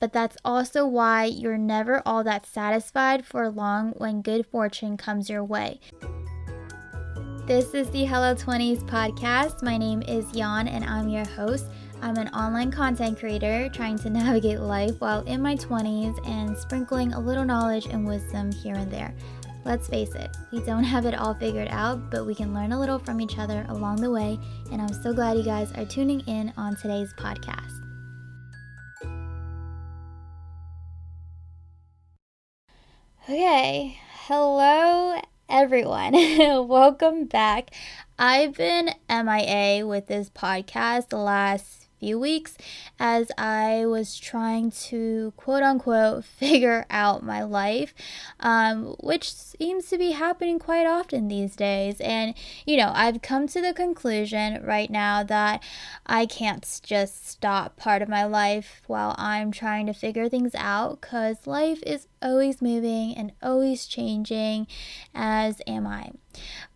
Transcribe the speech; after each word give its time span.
but 0.00 0.12
that's 0.12 0.36
also 0.44 0.86
why 0.86 1.26
you're 1.26 1.58
never 1.58 2.02
all 2.04 2.24
that 2.24 2.46
satisfied 2.46 3.24
for 3.24 3.50
long 3.50 3.92
when 3.98 4.22
good 4.22 4.46
fortune 4.46 4.96
comes 4.96 5.28
your 5.28 5.44
way. 5.44 5.78
This 7.46 7.74
is 7.74 7.90
the 7.90 8.04
Hello 8.04 8.34
20s 8.34 8.82
podcast. 8.88 9.62
My 9.62 9.76
name 9.76 10.02
is 10.02 10.24
Yuan 10.34 10.68
and 10.68 10.84
I'm 10.84 11.08
your 11.08 11.26
host. 11.26 11.66
I'm 12.00 12.16
an 12.16 12.28
online 12.28 12.70
content 12.70 13.18
creator 13.18 13.68
trying 13.68 13.98
to 13.98 14.10
navigate 14.10 14.60
life 14.60 15.00
while 15.00 15.22
in 15.24 15.42
my 15.42 15.54
20s 15.56 16.26
and 16.26 16.56
sprinkling 16.56 17.12
a 17.12 17.20
little 17.20 17.44
knowledge 17.44 17.86
and 17.86 18.06
wisdom 18.06 18.50
here 18.52 18.76
and 18.76 18.90
there. 18.90 19.14
Let's 19.64 19.88
face 19.88 20.14
it, 20.14 20.34
we 20.52 20.60
don't 20.60 20.84
have 20.84 21.04
it 21.04 21.14
all 21.14 21.34
figured 21.34 21.68
out, 21.70 22.10
but 22.10 22.24
we 22.24 22.34
can 22.34 22.54
learn 22.54 22.72
a 22.72 22.80
little 22.80 22.98
from 22.98 23.20
each 23.20 23.36
other 23.36 23.66
along 23.68 23.96
the 23.96 24.10
way, 24.10 24.38
and 24.72 24.80
I'm 24.80 24.94
so 25.02 25.12
glad 25.12 25.36
you 25.36 25.44
guys 25.44 25.70
are 25.72 25.84
tuning 25.84 26.20
in 26.20 26.50
on 26.56 26.76
today's 26.76 27.12
podcast. 27.12 27.89
Okay, 33.28 34.00
hello 34.24 35.20
everyone. 35.48 36.14
Welcome 36.68 37.26
back. 37.26 37.70
I've 38.18 38.54
been 38.54 38.94
MIA 39.08 39.86
with 39.86 40.06
this 40.06 40.30
podcast 40.30 41.10
the 41.10 41.18
last 41.18 41.86
few 42.00 42.18
weeks 42.18 42.56
as 42.98 43.30
I 43.36 43.84
was 43.84 44.18
trying 44.18 44.70
to 44.70 45.34
quote 45.36 45.62
unquote 45.62 46.24
figure 46.40 46.86
out 46.88 47.22
my 47.22 47.42
life, 47.42 47.92
um, 48.40 48.96
which 49.00 49.32
seems 49.32 49.86
to 49.90 49.98
be 49.98 50.12
happening 50.12 50.58
quite 50.58 50.86
often 50.86 51.28
these 51.28 51.54
days. 51.54 52.00
And, 52.00 52.34
you 52.66 52.78
know, 52.78 52.90
I've 52.94 53.20
come 53.20 53.46
to 53.48 53.60
the 53.60 53.74
conclusion 53.74 54.64
right 54.64 54.90
now 54.90 55.22
that 55.24 55.62
I 56.06 56.24
can't 56.24 56.80
just 56.82 57.28
stop 57.28 57.76
part 57.76 58.00
of 58.00 58.08
my 58.08 58.24
life 58.24 58.80
while 58.86 59.14
I'm 59.18 59.52
trying 59.52 59.86
to 59.86 59.92
figure 59.92 60.28
things 60.28 60.54
out 60.54 61.02
because 61.02 61.46
life 61.46 61.82
is 61.86 62.06
always 62.22 62.62
moving 62.62 63.14
and 63.16 63.32
always 63.42 63.86
changing, 63.86 64.66
as 65.14 65.60
am 65.66 65.86
I. 65.86 66.10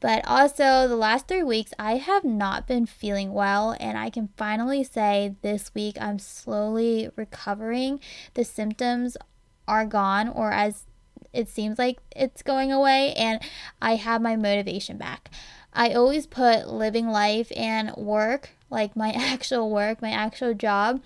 But 0.01 0.27
also, 0.27 0.89
the 0.89 0.97
last 0.97 1.29
three 1.29 1.43
weeks, 1.43 1.73
I 1.79 1.97
have 1.97 2.25
not 2.25 2.67
been 2.67 2.87
feeling 2.87 3.33
well, 3.33 3.77
and 3.79 3.97
I 3.97 4.11
can 4.11 4.31
finally 4.37 4.85
say 4.85 5.37
this 5.43 5.75
week 5.75 5.97
I'm 6.01 6.19
slowly 6.19 7.11
recovering. 7.17 8.01
The 8.35 8.45
symptoms 8.45 9.17
are 9.67 9.87
gone, 9.87 10.29
or 10.29 10.53
as 10.53 10.85
it 11.33 11.49
seems 11.49 11.79
like 11.79 11.99
it's 12.15 12.43
going 12.43 12.73
away, 12.73 13.13
and 13.15 13.41
I 13.81 13.97
have 13.97 14.23
my 14.23 14.37
motivation 14.37 14.97
back. 14.97 15.31
I 15.73 15.93
always 15.93 16.27
put 16.27 16.69
living 16.69 17.09
life 17.09 17.51
and 17.57 17.95
work, 17.97 18.51
like 18.71 18.97
my 18.97 19.11
actual 19.15 19.71
work, 19.71 20.01
my 20.01 20.11
actual 20.11 20.55
job, 20.55 21.01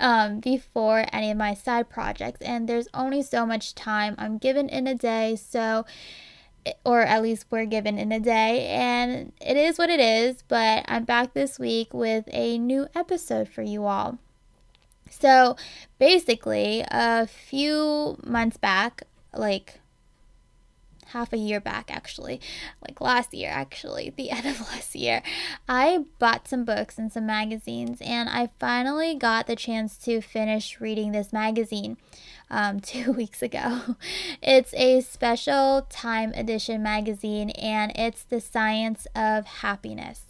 um, 0.00 0.40
before 0.40 1.06
any 1.12 1.30
of 1.30 1.36
my 1.36 1.54
side 1.54 1.88
projects. 1.88 2.40
And 2.42 2.68
there's 2.68 2.88
only 2.94 3.22
so 3.22 3.46
much 3.46 3.74
time 3.74 4.14
I'm 4.18 4.38
given 4.38 4.68
in 4.68 4.86
a 4.86 4.94
day. 4.94 5.36
So 5.36 5.84
or 6.84 7.02
at 7.02 7.22
least 7.22 7.46
we're 7.50 7.66
given 7.66 7.98
in 7.98 8.12
a 8.12 8.20
day. 8.20 8.66
And 8.66 9.32
it 9.40 9.56
is 9.56 9.78
what 9.78 9.90
it 9.90 10.00
is, 10.00 10.42
but 10.48 10.84
I'm 10.88 11.04
back 11.04 11.34
this 11.34 11.58
week 11.58 11.92
with 11.92 12.28
a 12.32 12.58
new 12.58 12.88
episode 12.94 13.48
for 13.48 13.62
you 13.62 13.86
all. 13.86 14.18
So 15.10 15.56
basically, 15.98 16.84
a 16.90 17.26
few 17.26 18.18
months 18.24 18.56
back, 18.56 19.04
like 19.32 19.80
half 21.08 21.32
a 21.32 21.36
year 21.36 21.60
back 21.60 21.90
actually, 21.90 22.40
like 22.80 23.00
last 23.00 23.32
year 23.34 23.50
actually, 23.52 24.12
the 24.16 24.30
end 24.36 24.46
of 24.46 24.60
last 24.60 24.94
year, 24.94 25.22
I 25.68 26.04
bought 26.18 26.48
some 26.48 26.64
books 26.64 26.98
and 26.98 27.12
some 27.12 27.26
magazines, 27.26 27.98
and 28.00 28.28
I 28.28 28.50
finally 28.58 29.14
got 29.14 29.46
the 29.46 29.56
chance 29.56 29.96
to 29.98 30.20
finish 30.20 30.80
reading 30.80 31.12
this 31.12 31.32
magazine 31.32 31.96
um, 32.50 32.80
two 32.92 33.12
weeks 33.12 33.42
ago. 33.42 33.96
It's 34.42 34.74
a 34.74 35.00
special 35.00 35.86
time 35.88 36.32
edition 36.32 36.82
magazine 36.82 37.50
and 37.50 37.92
it's 37.96 38.22
the 38.22 38.40
science 38.40 39.06
of 39.14 39.46
happiness. 39.46 40.22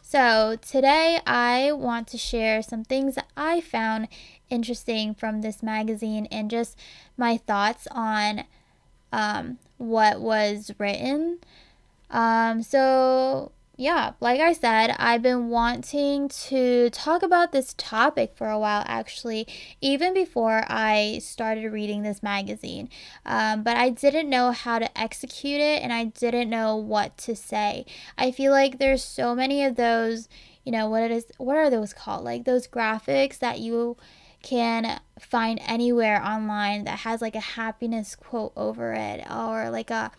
So, 0.00 0.56
today 0.66 1.20
I 1.26 1.70
want 1.72 2.08
to 2.08 2.18
share 2.18 2.62
some 2.62 2.82
things 2.82 3.16
that 3.16 3.28
I 3.36 3.60
found 3.60 4.08
interesting 4.48 5.14
from 5.14 5.42
this 5.42 5.62
magazine 5.62 6.26
and 6.30 6.50
just 6.50 6.78
my 7.18 7.36
thoughts 7.36 7.86
on 7.90 8.44
um, 9.12 9.58
what 9.78 10.20
was 10.20 10.70
written. 10.78 11.38
Um, 12.10 12.62
so, 12.62 13.52
yeah, 13.76 14.14
like 14.20 14.40
I 14.40 14.54
said, 14.54 14.94
I've 14.98 15.22
been 15.22 15.50
wanting 15.50 16.28
to 16.28 16.90
talk 16.90 17.22
about 17.22 17.52
this 17.52 17.74
topic 17.78 18.32
for 18.34 18.48
a 18.48 18.58
while, 18.58 18.82
actually, 18.86 19.46
even 19.80 20.12
before 20.14 20.64
I 20.68 21.20
started 21.22 21.70
reading 21.70 22.02
this 22.02 22.20
magazine. 22.20 22.88
Um, 23.24 23.62
but 23.62 23.76
I 23.76 23.90
didn't 23.90 24.28
know 24.28 24.50
how 24.50 24.80
to 24.80 24.98
execute 25.00 25.60
it 25.60 25.82
and 25.82 25.92
I 25.92 26.04
didn't 26.04 26.50
know 26.50 26.74
what 26.74 27.16
to 27.18 27.36
say. 27.36 27.86
I 28.16 28.32
feel 28.32 28.50
like 28.50 28.78
there's 28.78 29.04
so 29.04 29.34
many 29.36 29.62
of 29.62 29.76
those, 29.76 30.28
you 30.64 30.72
know, 30.72 30.88
what 30.88 31.04
it 31.04 31.12
is, 31.12 31.26
what 31.36 31.56
are 31.56 31.70
those 31.70 31.92
called? 31.92 32.24
Like 32.24 32.44
those 32.46 32.66
graphics 32.66 33.38
that 33.38 33.60
you 33.60 33.96
can 34.42 35.00
find 35.18 35.60
anywhere 35.66 36.22
online 36.24 36.84
that 36.84 37.00
has 37.00 37.20
like 37.20 37.34
a 37.34 37.40
happiness 37.40 38.14
quote 38.14 38.52
over 38.56 38.92
it 38.92 39.24
or 39.30 39.70
like 39.70 39.90
a 39.90 40.10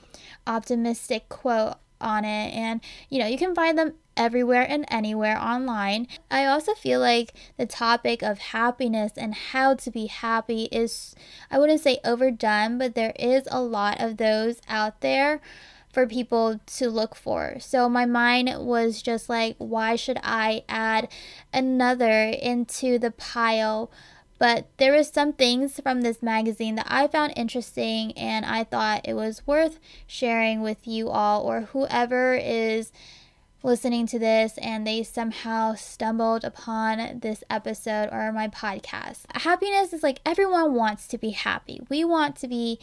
optimistic 0.45 1.29
quote 1.29 1.75
on 2.01 2.23
it 2.23 2.53
and 2.53 2.81
you 3.09 3.19
know 3.19 3.27
you 3.27 3.37
can 3.37 3.53
find 3.53 3.77
them 3.77 3.93
everywhere 4.19 4.65
and 4.67 4.85
anywhere 4.89 5.39
online. 5.41 6.05
I 6.29 6.45
also 6.45 6.73
feel 6.73 6.99
like 6.99 7.33
the 7.57 7.65
topic 7.65 8.21
of 8.21 8.37
happiness 8.37 9.13
and 9.15 9.33
how 9.33 9.75
to 9.75 9.89
be 9.89 10.07
happy 10.07 10.63
is 10.65 11.15
I 11.49 11.57
wouldn't 11.57 11.79
say 11.79 11.99
overdone, 12.03 12.77
but 12.77 12.95
there 12.95 13.13
is 13.17 13.47
a 13.49 13.61
lot 13.61 14.01
of 14.01 14.17
those 14.17 14.61
out 14.67 14.99
there 14.99 15.39
for 15.91 16.05
people 16.05 16.59
to 16.65 16.89
look 16.89 17.15
for. 17.15 17.57
So 17.59 17.89
my 17.89 18.05
mind 18.05 18.51
was 18.65 19.01
just 19.01 19.29
like 19.29 19.55
why 19.57 19.95
should 19.95 20.19
I 20.23 20.63
add 20.69 21.09
another 21.53 22.23
into 22.23 22.99
the 22.99 23.11
pile 23.11 23.91
but 24.39 24.67
there 24.77 24.93
was 24.93 25.09
some 25.09 25.33
things 25.33 25.81
from 25.83 26.01
this 26.01 26.23
magazine 26.23 26.75
that 26.75 26.87
I 26.89 27.07
found 27.07 27.33
interesting 27.35 28.13
and 28.13 28.45
I 28.45 28.63
thought 28.63 29.07
it 29.07 29.13
was 29.13 29.45
worth 29.45 29.79
sharing 30.07 30.61
with 30.61 30.87
you 30.87 31.09
all 31.09 31.43
or 31.43 31.61
whoever 31.73 32.35
is 32.35 32.93
listening 33.63 34.07
to 34.07 34.17
this 34.17 34.57
and 34.59 34.87
they 34.87 35.03
somehow 35.03 35.73
stumbled 35.73 36.45
upon 36.45 37.19
this 37.19 37.43
episode 37.49 38.07
or 38.13 38.31
my 38.31 38.47
podcast. 38.47 39.23
Happiness 39.33 39.91
is 39.91 40.03
like 40.03 40.21
everyone 40.25 40.73
wants 40.73 41.05
to 41.09 41.17
be 41.17 41.31
happy. 41.31 41.81
We 41.89 42.05
want 42.05 42.37
to 42.37 42.47
be 42.47 42.79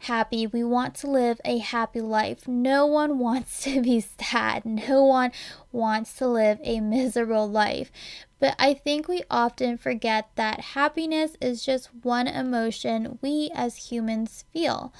happy. 0.00 0.46
We 0.46 0.62
want 0.62 0.94
to 0.96 1.10
live 1.10 1.40
a 1.44 1.58
happy 1.58 2.00
life. 2.00 2.46
No 2.46 2.86
one 2.86 3.18
wants 3.26 3.62
to 3.62 3.82
be 3.82 4.00
sad. 4.00 4.64
No 4.64 5.04
one 5.04 5.32
wants 5.72 6.14
to 6.14 6.26
live 6.26 6.58
a 6.62 6.80
miserable 6.80 7.48
life. 7.48 7.90
But 8.38 8.54
I 8.58 8.74
think 8.74 9.08
we 9.08 9.22
often 9.30 9.78
forget 9.78 10.28
that 10.36 10.60
happiness 10.60 11.36
is 11.40 11.64
just 11.64 11.90
one 12.02 12.26
emotion 12.26 13.18
we 13.22 13.50
as 13.54 13.90
humans 13.90 14.44
feel. 14.52 14.92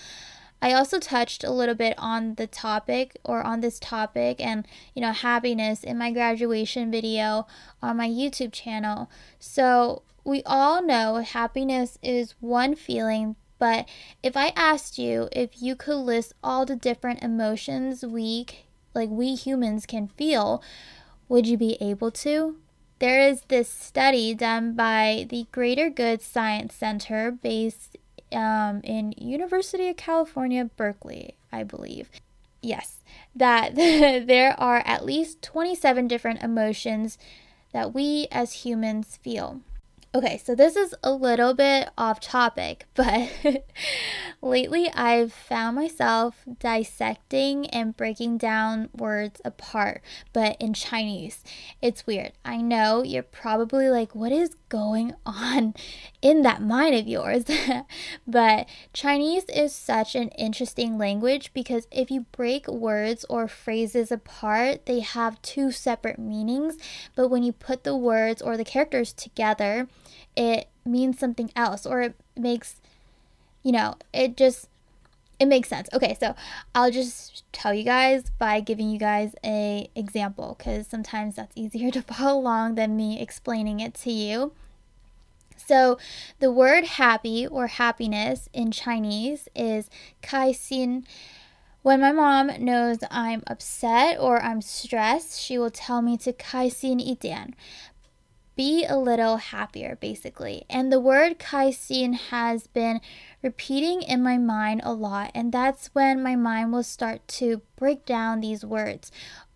I 0.63 0.73
also 0.73 0.99
touched 0.99 1.45
a 1.45 1.51
little 1.53 1.75
bit 1.75 1.95
on 1.99 2.37
the 2.37 2.47
topic 2.47 3.19
or 3.25 3.43
on 3.43 3.61
this 3.61 3.79
topic 3.79 4.41
and, 4.41 4.67
you 4.95 5.03
know, 5.03 5.13
happiness 5.13 5.85
in 5.85 5.99
my 5.99 6.11
graduation 6.11 6.91
video 6.91 7.47
on 7.83 7.99
my 7.99 8.09
YouTube 8.09 8.53
channel. 8.53 9.11
So, 9.39 10.03
we 10.25 10.43
all 10.45 10.83
know 10.83 11.17
happiness 11.19 11.99
is 12.03 12.35
one 12.41 12.75
feeling 12.75 13.37
but 13.59 13.89
if 14.23 14.37
I 14.37 14.53
asked 14.57 14.99
you 14.99 15.29
if 15.33 15.63
you 15.63 15.77
could 15.77 15.97
list 15.99 16.35
all 16.43 16.67
the 16.67 16.77
different 16.77 17.23
emotions 17.23 18.05
we 18.05 18.47
like 18.95 19.11
we 19.11 19.35
humans 19.35 19.87
can 19.87 20.09
feel, 20.09 20.63
would 21.29 21.47
you 21.47 21.57
be 21.57 21.77
able 21.81 22.11
to? 22.11 22.57
There 22.99 23.21
is 23.21 23.43
this 23.49 23.69
study 23.69 24.35
done 24.35 24.73
by 24.73 25.27
the 25.29 25.47
Greater 25.53 25.91
Good 25.91 26.23
Science 26.23 26.75
Center 26.75 27.31
based 27.31 27.99
um, 28.33 28.81
in 28.83 29.13
University 29.19 29.89
of 29.89 29.97
California, 29.97 30.65
Berkeley, 30.77 31.37
I 31.53 31.63
believe. 31.63 32.11
Yes, 32.63 33.03
that 33.35 33.75
there 33.77 34.59
are 34.59 34.83
at 34.87 35.05
least 35.05 35.43
27 35.43 36.09
different 36.09 36.43
emotions 36.43 37.19
that 37.73 37.93
we 37.93 38.29
as 38.33 38.65
humans 38.65 39.19
feel. 39.23 39.61
Okay, 40.15 40.39
so 40.39 40.55
this 40.55 40.77
is 40.77 40.95
a 41.03 41.13
little 41.13 41.53
bit 41.53 41.91
off 41.99 42.21
topic, 42.21 42.87
but 42.95 43.29
lately 44.41 44.89
I've 44.95 45.33
found 45.33 45.77
myself 45.77 46.43
dissecting 46.59 47.67
and 47.67 47.97
breaking 47.97 48.39
down 48.39 48.89
words 48.97 49.43
apart, 49.45 50.03
but 50.33 50.57
in 50.59 50.73
Chinese. 50.73 51.45
It's 51.83 52.07
weird. 52.07 52.33
I 52.45 52.59
know 52.59 53.03
you're 53.03 53.23
probably 53.23 53.91
like, 53.91 54.15
what 54.15 54.33
is 54.33 54.57
going 54.69 55.15
on 55.27 55.75
in 56.23 56.43
that 56.43 56.63
mind 56.63 56.95
of 56.95 57.07
yours? 57.07 57.45
but 58.27 58.69
Chinese 58.93 59.45
is 59.45 59.75
such 59.75 60.15
an 60.15 60.29
interesting 60.31 60.99
language 60.99 61.53
because 61.55 61.87
if 61.91 62.11
you 62.11 62.27
break 62.33 62.67
words 62.69 63.25
or 63.29 63.49
phrases 63.49 64.11
apart, 64.11 64.87
they 64.87 65.01
have 65.01 65.41
two 65.43 65.71
separate 65.71 66.19
meanings, 66.19 66.77
but 67.15 67.29
when 67.29 67.43
you 67.43 67.53
put 67.53 67.85
the 67.85 67.97
words 67.97 68.43
or 68.43 68.57
the 68.57 68.65
characters 68.65 69.13
together, 69.13 69.89
it 70.37 70.69
means 70.85 71.19
something 71.19 71.51
else 71.57 71.87
or 71.87 72.03
it 72.03 72.15
makes, 72.37 72.81
you 73.63 73.73
know, 73.73 73.97
it 74.13 74.37
just 74.37 74.69
it 75.39 75.47
makes 75.47 75.69
sense. 75.69 75.89
Okay, 75.93 76.17
so 76.19 76.35
I'll 76.75 76.91
just 76.91 77.45
tell 77.53 77.75
you 77.75 77.85
guys 77.85 78.31
by 78.39 78.61
giving 78.61 78.91
you 78.91 78.99
guys 78.99 79.35
a 79.45 79.91
example 79.95 80.57
cuz 80.59 80.87
sometimes 80.87 81.37
that's 81.37 81.57
easier 81.57 81.91
to 81.97 82.03
follow 82.03 82.39
along 82.39 82.75
than 82.77 82.97
me 82.97 83.21
explaining 83.21 83.81
it 83.81 83.95
to 83.95 84.11
you. 84.11 84.53
So, 85.57 85.99
the 86.39 86.53
word 86.53 86.85
happy 86.85 87.45
or 87.47 87.67
happiness 87.67 88.49
in 88.53 88.71
Chinese 88.71 89.49
is 89.55 89.91
kai 90.23 90.53
xin. 90.53 91.05
When 91.83 92.01
my 92.01 92.13
mom 92.13 92.51
knows 92.65 92.99
I'm 93.11 93.43
upset 93.47 94.19
or 94.21 94.41
I'm 94.43 94.61
stressed, 94.61 95.41
she 95.41 95.59
will 95.59 95.71
tell 95.71 96.03
me 96.03 96.17
to 96.19 96.33
kai 96.33 96.69
xin 96.69 97.01
yi 97.05 97.15
dian 97.17 97.55
be 98.57 98.85
a 98.85 98.97
little 98.97 99.37
happier, 99.37 99.97
basically. 100.01 100.65
And 100.69 100.91
the 100.91 100.99
word 100.99 101.39
kaixin 101.39 102.15
has 102.15 102.67
been 102.67 103.01
repeating 103.43 104.03
in 104.03 104.23
my 104.23 104.39
mind 104.39 104.81
a 104.83 104.93
lot, 104.93 105.31
and 105.35 105.53
that's 105.53 105.89
when 105.93 106.23
my 106.23 106.35
mind 106.35 106.73
will 106.73 106.83
start 106.83 107.27
to 107.29 107.61
break 107.77 108.05
down 108.07 108.41
these 108.41 108.65
words. 108.65 109.13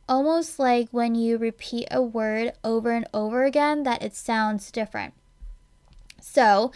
Almost 0.08 0.58
like 0.58 0.88
when 0.90 1.14
you 1.14 1.38
repeat 1.38 1.88
a 1.90 2.02
word 2.02 2.52
over 2.62 2.90
and 2.90 3.08
over 3.14 3.44
again, 3.44 3.84
that 3.84 4.02
it 4.02 4.14
sounds 4.14 4.70
different. 4.70 5.14
So, 6.20 6.70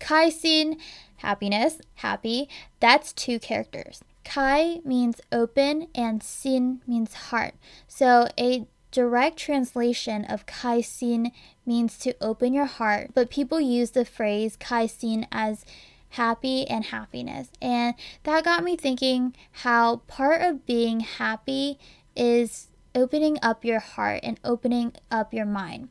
kaixin, 0.00 0.76
happiness, 1.16 1.80
happy, 1.96 2.48
that's 2.80 3.12
two 3.12 3.38
characters. 3.38 4.02
Kai 4.24 4.80
means 4.84 5.20
open 5.32 5.88
and 5.94 6.22
sin 6.22 6.80
means 6.86 7.14
heart. 7.14 7.54
So, 7.86 8.28
a 8.38 8.66
direct 8.90 9.38
translation 9.38 10.24
of 10.24 10.46
kaixin 10.46 11.32
means 11.64 11.98
to 11.98 12.16
open 12.20 12.52
your 12.52 12.66
heart, 12.66 13.10
but 13.14 13.30
people 13.30 13.60
use 13.60 13.92
the 13.92 14.04
phrase 14.04 14.56
kaixin 14.56 15.26
as 15.30 15.64
happy 16.10 16.66
and 16.68 16.86
happiness. 16.86 17.50
And 17.60 17.94
that 18.24 18.44
got 18.44 18.64
me 18.64 18.76
thinking 18.76 19.34
how 19.52 19.98
part 20.08 20.42
of 20.42 20.66
being 20.66 21.00
happy 21.00 21.78
is 22.16 22.68
opening 22.94 23.38
up 23.42 23.64
your 23.64 23.80
heart 23.80 24.20
and 24.22 24.38
opening 24.44 24.92
up 25.10 25.32
your 25.32 25.46
mind. 25.46 25.88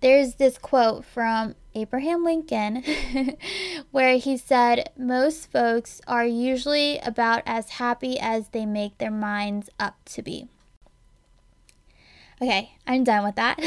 There's 0.00 0.36
this 0.36 0.56
quote 0.56 1.04
from 1.04 1.54
Abraham 1.74 2.24
Lincoln 2.24 2.82
where 3.90 4.16
he 4.16 4.38
said, 4.38 4.90
Most 4.96 5.52
folks 5.52 6.00
are 6.06 6.24
usually 6.24 6.98
about 7.00 7.42
as 7.44 7.70
happy 7.70 8.18
as 8.18 8.48
they 8.48 8.64
make 8.64 8.96
their 8.96 9.10
minds 9.10 9.68
up 9.78 9.96
to 10.06 10.22
be. 10.22 10.48
Okay, 12.42 12.72
I'm 12.86 13.04
done 13.04 13.22
with 13.22 13.34
that. 13.34 13.60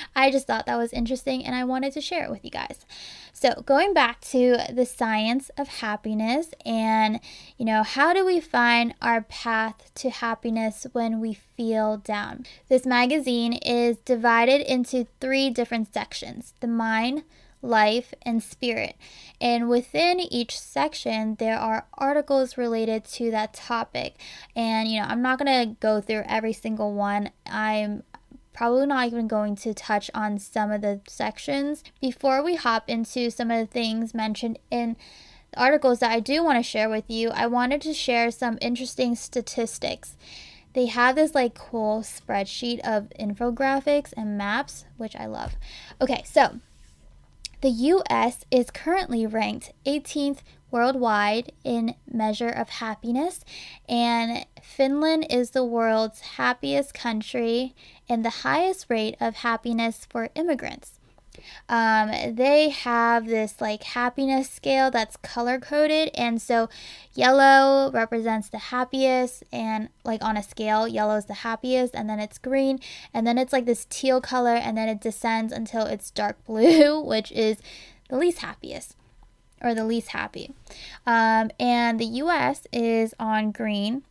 I 0.16 0.30
just 0.30 0.46
thought 0.46 0.66
that 0.66 0.76
was 0.76 0.92
interesting 0.92 1.46
and 1.46 1.54
I 1.54 1.64
wanted 1.64 1.94
to 1.94 2.02
share 2.02 2.24
it 2.24 2.30
with 2.30 2.44
you 2.44 2.50
guys. 2.50 2.84
So, 3.32 3.62
going 3.64 3.94
back 3.94 4.20
to 4.32 4.58
the 4.70 4.84
science 4.84 5.50
of 5.56 5.68
happiness 5.68 6.48
and, 6.66 7.20
you 7.56 7.64
know, 7.64 7.82
how 7.82 8.12
do 8.12 8.26
we 8.26 8.40
find 8.40 8.94
our 9.00 9.22
path 9.22 9.92
to 9.94 10.10
happiness 10.10 10.86
when 10.92 11.20
we 11.20 11.34
feel 11.34 11.96
down? 11.96 12.44
This 12.68 12.84
magazine 12.84 13.52
is 13.54 13.96
divided 13.98 14.60
into 14.60 15.06
three 15.20 15.48
different 15.48 15.94
sections 15.94 16.52
the 16.60 16.66
mind, 16.66 17.22
life, 17.62 18.12
and 18.22 18.42
spirit. 18.42 18.96
And 19.40 19.68
within 19.68 20.20
each 20.20 20.58
section, 20.58 21.36
there 21.36 21.58
are 21.58 21.86
articles 21.94 22.58
related 22.58 23.04
to 23.04 23.30
that 23.30 23.54
topic. 23.54 24.16
And, 24.56 24.88
you 24.88 25.00
know, 25.00 25.06
I'm 25.06 25.22
not 25.22 25.38
going 25.38 25.68
to 25.68 25.76
go 25.80 26.00
through 26.00 26.24
every 26.26 26.52
single 26.52 26.92
one. 26.92 27.30
I'm 27.46 28.02
probably 28.58 28.86
not 28.86 29.06
even 29.06 29.28
going 29.28 29.54
to 29.54 29.72
touch 29.72 30.10
on 30.16 30.36
some 30.36 30.72
of 30.72 30.80
the 30.80 31.00
sections. 31.06 31.84
Before 32.00 32.42
we 32.42 32.56
hop 32.56 32.90
into 32.90 33.30
some 33.30 33.52
of 33.52 33.60
the 33.60 33.72
things 33.72 34.12
mentioned 34.12 34.58
in 34.68 34.96
the 35.52 35.60
articles 35.60 36.00
that 36.00 36.10
I 36.10 36.18
do 36.18 36.42
want 36.42 36.58
to 36.58 36.62
share 36.64 36.88
with 36.88 37.04
you, 37.06 37.30
I 37.30 37.46
wanted 37.46 37.80
to 37.82 37.94
share 37.94 38.32
some 38.32 38.58
interesting 38.60 39.14
statistics. 39.14 40.16
They 40.72 40.86
have 40.86 41.14
this 41.14 41.36
like 41.36 41.54
cool 41.54 42.00
spreadsheet 42.00 42.80
of 42.80 43.10
infographics 43.10 44.12
and 44.16 44.36
maps, 44.36 44.86
which 44.96 45.14
I 45.14 45.26
love. 45.26 45.54
Okay, 46.00 46.24
so 46.24 46.58
the 47.60 47.70
US 47.70 48.44
is 48.50 48.72
currently 48.72 49.24
ranked 49.24 49.72
18th 49.86 50.40
worldwide 50.70 51.52
in 51.64 51.94
measure 52.10 52.48
of 52.48 52.68
happiness 52.68 53.44
and 53.88 54.44
Finland 54.62 55.26
is 55.30 55.50
the 55.50 55.64
world's 55.64 56.20
happiest 56.20 56.94
country 56.94 57.74
and 58.08 58.24
the 58.24 58.30
highest 58.30 58.86
rate 58.88 59.16
of 59.20 59.36
happiness 59.36 60.06
for 60.08 60.30
immigrants. 60.34 60.98
Um, 61.68 62.34
they 62.34 62.70
have 62.70 63.26
this 63.26 63.60
like 63.60 63.82
happiness 63.82 64.50
scale 64.50 64.90
that's 64.90 65.16
color 65.18 65.58
coded, 65.58 66.10
and 66.14 66.40
so 66.42 66.68
yellow 67.14 67.90
represents 67.92 68.48
the 68.48 68.58
happiest, 68.58 69.44
and 69.52 69.88
like 70.04 70.22
on 70.22 70.36
a 70.36 70.42
scale, 70.42 70.88
yellow 70.88 71.16
is 71.16 71.26
the 71.26 71.34
happiest, 71.34 71.94
and 71.94 72.08
then 72.08 72.18
it's 72.18 72.38
green, 72.38 72.80
and 73.14 73.26
then 73.26 73.38
it's 73.38 73.52
like 73.52 73.66
this 73.66 73.86
teal 73.88 74.20
color, 74.20 74.54
and 74.54 74.76
then 74.76 74.88
it 74.88 75.00
descends 75.00 75.52
until 75.52 75.86
it's 75.86 76.10
dark 76.10 76.44
blue, 76.44 77.00
which 77.04 77.30
is 77.32 77.58
the 78.08 78.16
least 78.16 78.38
happiest 78.38 78.97
or 79.62 79.74
the 79.74 79.84
least 79.84 80.08
happy. 80.08 80.52
Um, 81.06 81.50
and 81.58 81.98
the 81.98 82.06
US 82.06 82.66
is 82.72 83.14
on 83.18 83.50
green, 83.50 84.02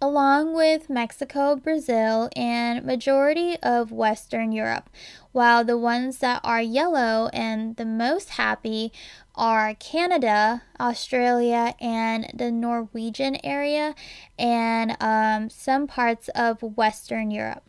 along 0.00 0.52
with 0.52 0.90
Mexico, 0.90 1.54
Brazil, 1.54 2.28
and 2.34 2.84
majority 2.84 3.56
of 3.62 3.92
Western 3.92 4.50
Europe, 4.50 4.90
while 5.30 5.64
the 5.64 5.78
ones 5.78 6.18
that 6.18 6.40
are 6.42 6.60
yellow 6.60 7.30
and 7.32 7.76
the 7.76 7.84
most 7.84 8.30
happy 8.30 8.92
are 9.34 9.74
Canada, 9.74 10.62
Australia, 10.78 11.74
and 11.80 12.30
the 12.34 12.50
Norwegian 12.50 13.38
area, 13.44 13.94
and 14.38 14.96
um, 15.00 15.48
some 15.48 15.86
parts 15.86 16.28
of 16.34 16.62
Western 16.62 17.30
Europe. 17.30 17.62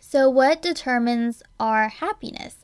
So, 0.00 0.28
what 0.28 0.62
determines 0.62 1.42
our 1.58 1.88
happiness? 1.88 2.56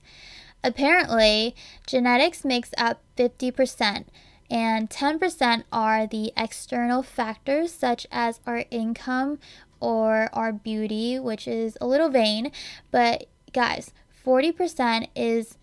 Apparently, 0.63 1.55
genetics 1.87 2.45
makes 2.45 2.71
up 2.77 3.01
50% 3.17 4.05
and 4.51 4.91
10% 4.91 5.65
are 5.73 6.07
the 6.07 6.33
external 6.37 7.03
factors 7.03 7.73
such 7.73 8.07
as 8.11 8.41
our 8.47 8.65
income 8.71 9.39
or 9.79 10.29
our 10.33 10.53
beauty, 10.53 11.19
which 11.19 11.49
is 11.49 11.79
a 11.81 11.87
little 11.87 12.11
vain, 12.11 12.53
but 12.91 13.27
guys, 13.53 13.93
40% 14.25 15.09
is 15.17 15.57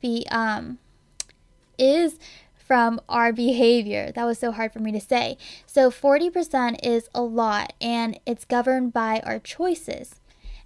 be 0.00 0.26
um 0.30 0.78
is 1.78 2.18
from 2.54 3.00
our 3.08 3.32
behavior. 3.32 4.12
That 4.14 4.24
was 4.24 4.38
so 4.38 4.52
hard 4.52 4.72
for 4.72 4.78
me 4.78 4.92
to 4.92 5.00
say. 5.00 5.36
So 5.66 5.90
40% 5.90 6.78
is 6.84 7.08
a 7.14 7.22
lot 7.22 7.72
and 7.80 8.18
it's 8.26 8.44
governed 8.44 8.92
by 8.92 9.20
our 9.24 9.38
choices. 9.38 10.20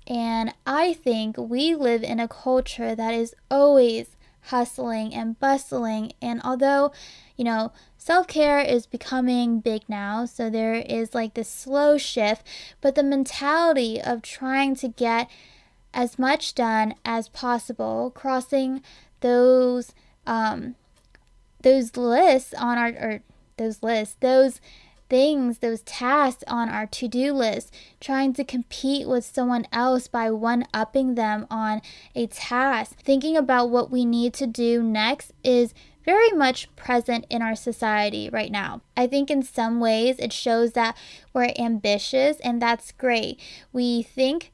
And 0.07 0.53
I 0.67 0.93
think 0.93 1.37
we 1.39 1.75
live 1.75 2.03
in 2.03 2.21
a 2.21 2.29
culture 2.29 2.95
that 2.95 3.15
is 3.15 3.35
always 3.51 4.17
hustling 4.49 5.15
and 5.15 5.39
bustling. 5.39 6.13
And 6.21 6.41
although, 6.45 6.93
you 7.37 7.45
know, 7.45 7.73
self 7.97 8.27
care 8.27 8.61
is 8.61 8.87
becoming 8.87 9.61
big 9.61 9.83
now, 9.89 10.27
so 10.27 10.51
there 10.51 10.75
is 10.75 11.15
like 11.15 11.35
this 11.35 11.49
slow 11.49 11.97
shift, 11.97 12.47
but 12.81 12.95
the 12.95 13.03
mentality 13.03 14.01
of 14.01 14.23
trying 14.23 14.75
to 14.77 14.89
get 14.89 15.31
as 15.95 16.19
much 16.19 16.55
done 16.55 16.95
as 17.05 17.29
possible, 17.29 18.11
crossing 18.15 18.83
those 19.21 19.95
um, 20.27 20.75
those 21.63 21.97
lists 21.97 22.53
on 22.55 22.77
our 22.77 22.89
or 22.89 23.23
those 23.57 23.83
lists, 23.83 24.17
those 24.21 24.61
things, 25.15 25.59
those 25.59 25.81
tasks 25.83 26.43
on 26.49 26.69
our 26.69 26.87
to 26.89 27.07
do 27.07 27.33
list, 27.33 27.73
trying 28.01 28.33
to 28.33 28.43
compete 28.43 29.07
with 29.07 29.25
someone 29.25 29.65
else 29.71 30.09
by 30.09 30.29
one 30.29 30.67
upping 30.75 31.15
them 31.15 31.47
on 31.49 31.81
a 32.17 32.27
task. 32.27 32.99
Thinking 32.99 33.37
about 33.37 33.71
what 33.71 33.93
we 33.93 34.05
need 34.05 34.35
to 34.35 34.47
do 34.49 34.83
next 34.83 35.31
is 35.45 35.73
very 36.05 36.33
much 36.33 36.75
present 36.75 37.27
in 37.31 37.43
our 37.43 37.55
society 37.55 38.29
right 38.29 38.51
now. 38.51 38.83
I 38.97 39.07
think 39.07 39.31
in 39.31 39.45
some 39.45 39.79
ways 39.79 40.19
it 40.19 40.33
shows 40.33 40.73
that 40.73 40.97
we're 41.33 41.53
ambitious, 41.57 42.41
and 42.41 42.61
that's 42.61 42.91
great. 42.91 43.39
We 43.73 44.03
think 44.03 44.53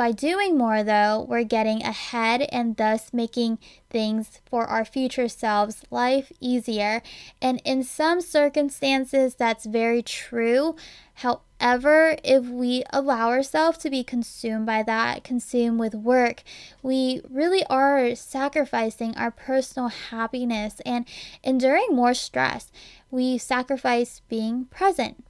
by 0.00 0.12
doing 0.12 0.56
more, 0.56 0.82
though, 0.82 1.26
we're 1.28 1.44
getting 1.44 1.82
ahead 1.82 2.48
and 2.50 2.74
thus 2.74 3.12
making 3.12 3.58
things 3.90 4.40
for 4.46 4.64
our 4.64 4.82
future 4.82 5.28
selves 5.28 5.82
life 5.90 6.32
easier. 6.40 7.02
And 7.42 7.60
in 7.66 7.84
some 7.84 8.22
circumstances, 8.22 9.34
that's 9.34 9.66
very 9.66 10.02
true. 10.02 10.74
However, 11.16 12.16
if 12.24 12.46
we 12.46 12.82
allow 12.88 13.28
ourselves 13.28 13.76
to 13.80 13.90
be 13.90 14.02
consumed 14.02 14.64
by 14.64 14.82
that, 14.84 15.22
consumed 15.22 15.78
with 15.78 15.94
work, 15.94 16.44
we 16.82 17.20
really 17.28 17.66
are 17.66 18.14
sacrificing 18.14 19.14
our 19.18 19.30
personal 19.30 19.88
happiness 19.88 20.80
and 20.86 21.04
enduring 21.44 21.88
more 21.90 22.14
stress. 22.14 22.72
We 23.10 23.36
sacrifice 23.36 24.22
being 24.30 24.64
present. 24.64 25.26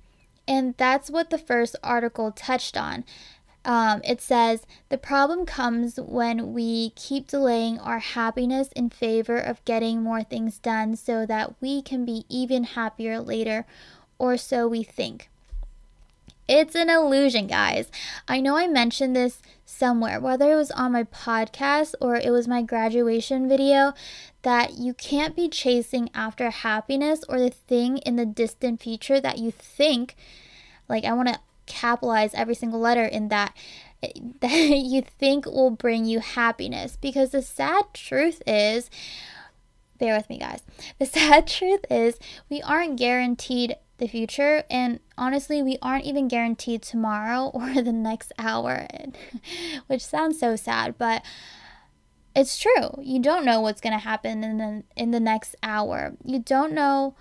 And 0.47 0.75
that's 0.77 1.11
what 1.11 1.31
the 1.31 1.39
first 1.39 1.75
article 1.83 2.31
touched 2.31 2.77
on 2.77 3.05
Um, 3.65 4.01
it 4.05 4.23
says 4.23 4.67
the 4.89 4.97
problem 4.97 5.45
comes 5.45 5.97
when 5.97 6.55
we 6.55 6.91
keep 6.91 7.29
delaying 7.29 7.79
our 7.79 7.99
happiness 7.99 8.71
in 8.75 8.89
favor 8.89 9.37
of 9.39 9.65
getting 9.65 10.03
more 10.03 10.23
things 10.23 10.59
done 10.59 10.97
so 10.97 11.27
that 11.27 11.55
we 11.61 11.83
can 11.83 12.05
be 12.05 12.25
even 12.29 12.65
happier 12.65 13.21
later, 13.21 13.67
or 14.19 14.37
so 14.37 14.67
we 14.67 14.83
think. 14.83 15.29
It's 16.49 16.75
an 16.75 16.91
illusion, 16.91 17.47
guys. 17.47 17.93
I 18.27 18.41
know 18.41 18.57
I 18.57 18.67
mentioned 18.67 19.15
this 19.15 19.41
somewhere, 19.65 20.19
whether 20.19 20.53
it 20.53 20.57
was 20.57 20.73
on 20.73 20.93
my 20.93 21.05
podcast 21.05 21.95
or 22.01 22.17
it 22.17 22.31
was 22.31 22.49
my 22.49 22.61
graduation 22.61 23.49
video, 23.49 23.93
that 24.43 24.75
you 24.75 24.95
can't 24.95 25.37
be 25.37 25.49
chasing 25.49 26.11
after 26.13 26.51
happiness 26.51 27.23
or 27.29 27.39
the 27.39 27.51
thing 27.51 27.99
in 27.99 28.17
the 28.17 28.27
distant 28.27 28.81
future 28.81 29.21
that 29.21 29.39
you 29.39 29.53
think, 29.53 30.17
like, 30.89 31.05
I 31.05 31.13
want 31.13 31.29
to 31.29 31.39
capitalize 31.71 32.35
every 32.35 32.55
single 32.55 32.81
letter 32.81 33.05
in 33.05 33.29
that 33.29 33.57
that 34.41 34.51
you 34.51 35.03
think 35.03 35.47
will 35.47 35.71
bring 35.71 36.05
you 36.05 36.21
happiness. 36.21 36.97
Because 37.01 37.31
the 37.31 37.43
sad 37.43 37.85
truth 37.95 38.43
is 38.47 38.91
bear 39.99 40.17
with 40.17 40.29
me 40.29 40.39
guys. 40.39 40.63
The 40.99 41.07
sad 41.07 41.47
truth 41.47 41.85
is 41.91 42.19
we 42.49 42.61
aren't 42.63 42.99
guaranteed 42.99 43.77
the 43.99 44.09
future 44.09 44.65
and 44.71 44.99
honestly 45.19 45.63
we 45.63 45.77
aren't 45.83 46.07
even 46.07 46.27
guaranteed 46.27 46.81
tomorrow 46.81 47.51
or 47.55 47.75
the 47.75 47.93
next 47.93 48.33
hour 48.39 48.87
which 49.89 50.03
sounds 50.03 50.41
so 50.41 50.57
sad 50.57 50.97
but 50.97 51.23
it's 52.35 52.59
true. 52.59 52.91
You 53.03 53.21
don't 53.21 53.45
know 53.45 53.61
what's 53.61 53.81
going 53.81 53.93
to 53.93 54.05
happen 54.05 54.45
in 54.45 54.59
the 54.59 54.85
in 54.97 55.11
the 55.11 55.21
next 55.21 55.57
hour. 55.63 56.13
You 56.25 56.39
don't 56.39 56.73
know 56.73 57.15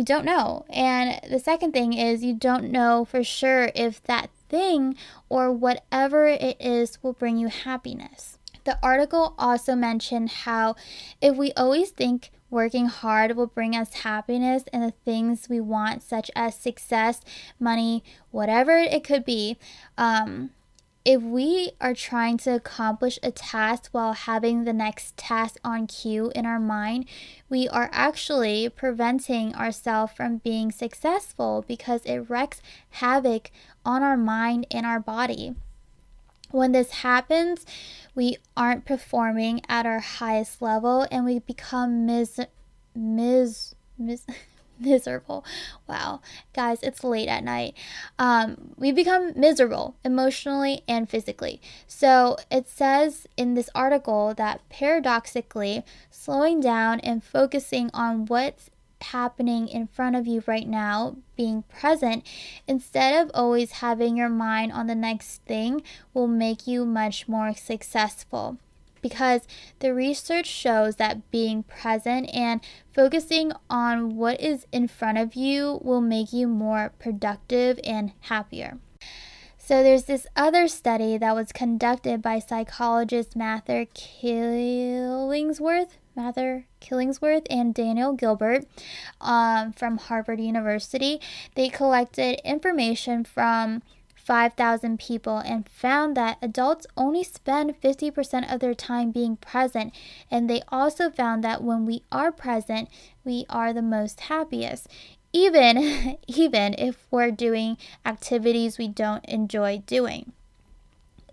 you 0.00 0.04
don't 0.04 0.24
know 0.24 0.64
and 0.70 1.20
the 1.30 1.38
second 1.38 1.72
thing 1.72 1.92
is 1.92 2.24
you 2.24 2.34
don't 2.34 2.70
know 2.70 3.04
for 3.04 3.22
sure 3.22 3.70
if 3.74 4.02
that 4.04 4.30
thing 4.48 4.96
or 5.28 5.52
whatever 5.52 6.26
it 6.26 6.56
is 6.58 6.98
will 7.02 7.12
bring 7.12 7.36
you 7.36 7.48
happiness 7.48 8.38
the 8.64 8.78
article 8.82 9.34
also 9.38 9.74
mentioned 9.74 10.30
how 10.30 10.74
if 11.20 11.36
we 11.36 11.52
always 11.52 11.90
think 11.90 12.30
Working 12.50 12.86
hard 12.86 13.36
will 13.36 13.46
bring 13.46 13.76
us 13.76 13.94
happiness 14.02 14.64
and 14.72 14.82
the 14.82 14.90
things 15.04 15.48
we 15.48 15.60
want, 15.60 16.02
such 16.02 16.32
as 16.34 16.56
success, 16.56 17.20
money, 17.60 18.02
whatever 18.32 18.72
it 18.72 19.04
could 19.04 19.24
be. 19.24 19.56
Um, 19.96 20.50
if 21.04 21.22
we 21.22 21.72
are 21.80 21.94
trying 21.94 22.36
to 22.38 22.54
accomplish 22.54 23.18
a 23.22 23.30
task 23.30 23.88
while 23.92 24.12
having 24.12 24.64
the 24.64 24.72
next 24.72 25.16
task 25.16 25.58
on 25.64 25.86
cue 25.86 26.30
in 26.34 26.44
our 26.44 26.60
mind, 26.60 27.06
we 27.48 27.68
are 27.68 27.88
actually 27.92 28.68
preventing 28.68 29.54
ourselves 29.54 30.12
from 30.12 30.38
being 30.38 30.70
successful 30.70 31.64
because 31.66 32.02
it 32.04 32.28
wreaks 32.28 32.60
havoc 32.90 33.50
on 33.84 34.02
our 34.02 34.16
mind 34.16 34.66
and 34.70 34.84
our 34.84 35.00
body. 35.00 35.54
When 36.50 36.72
this 36.72 36.90
happens, 36.90 37.64
we 38.14 38.36
aren't 38.56 38.84
performing 38.84 39.62
at 39.68 39.86
our 39.86 40.00
highest 40.00 40.60
level 40.60 41.06
and 41.10 41.24
we 41.24 41.38
become 41.38 42.04
mis 42.04 42.40
mis 42.94 43.74
mis 43.96 44.26
miserable. 44.90 45.44
Wow. 45.88 46.20
Guys, 46.54 46.82
it's 46.82 47.04
late 47.04 47.28
at 47.28 47.44
night. 47.44 47.74
Um, 48.18 48.72
we 48.76 48.92
become 48.92 49.32
miserable 49.38 49.94
emotionally 50.04 50.82
and 50.88 51.08
physically. 51.08 51.60
So 51.86 52.36
it 52.50 52.68
says 52.68 53.26
in 53.36 53.54
this 53.54 53.70
article 53.74 54.34
that 54.34 54.66
paradoxically, 54.68 55.84
slowing 56.10 56.60
down 56.60 57.00
and 57.00 57.22
focusing 57.22 57.90
on 57.92 58.26
what's 58.26 58.70
happening 59.02 59.68
in 59.68 59.86
front 59.86 60.16
of 60.16 60.26
you 60.26 60.42
right 60.46 60.68
now, 60.68 61.16
being 61.36 61.62
present, 61.62 62.26
instead 62.66 63.22
of 63.22 63.30
always 63.34 63.72
having 63.72 64.16
your 64.16 64.28
mind 64.28 64.72
on 64.72 64.86
the 64.86 64.94
next 64.94 65.42
thing, 65.46 65.82
will 66.12 66.28
make 66.28 66.66
you 66.66 66.84
much 66.84 67.26
more 67.26 67.54
successful. 67.54 68.58
Because 69.00 69.42
the 69.78 69.94
research 69.94 70.46
shows 70.46 70.96
that 70.96 71.30
being 71.30 71.62
present 71.62 72.28
and 72.34 72.60
focusing 72.92 73.52
on 73.68 74.16
what 74.16 74.40
is 74.40 74.66
in 74.72 74.88
front 74.88 75.18
of 75.18 75.34
you 75.34 75.80
will 75.82 76.00
make 76.00 76.32
you 76.32 76.46
more 76.46 76.92
productive 76.98 77.78
and 77.84 78.12
happier. 78.20 78.78
So 79.70 79.84
there's 79.84 80.06
this 80.06 80.26
other 80.34 80.66
study 80.66 81.16
that 81.18 81.34
was 81.36 81.52
conducted 81.52 82.20
by 82.20 82.40
psychologist 82.40 83.36
Matthew 83.36 83.86
Killingsworth, 83.94 85.90
Matthew 86.16 86.64
Killingsworth 86.80 87.46
and 87.48 87.72
Daniel 87.72 88.12
Gilbert 88.12 88.64
um, 89.20 89.72
from 89.72 89.98
Harvard 89.98 90.40
University. 90.40 91.20
They 91.54 91.68
collected 91.68 92.40
information 92.44 93.22
from 93.22 93.82
5,000 94.30 95.00
people 95.00 95.38
and 95.38 95.68
found 95.68 96.16
that 96.16 96.38
adults 96.40 96.86
only 96.96 97.24
spend 97.24 97.80
50% 97.80 98.54
of 98.54 98.60
their 98.60 98.74
time 98.74 99.10
being 99.10 99.34
present. 99.34 99.92
And 100.30 100.48
they 100.48 100.62
also 100.68 101.10
found 101.10 101.42
that 101.42 101.64
when 101.64 101.84
we 101.84 102.04
are 102.12 102.30
present, 102.30 102.88
we 103.24 103.44
are 103.50 103.72
the 103.72 103.82
most 103.82 104.20
happiest 104.20 104.86
even 105.32 106.16
even 106.28 106.76
if 106.78 107.08
we're 107.10 107.32
doing 107.32 107.76
activities 108.06 108.78
we 108.78 108.86
don't 108.86 109.24
enjoy 109.24 109.82
doing. 109.86 110.32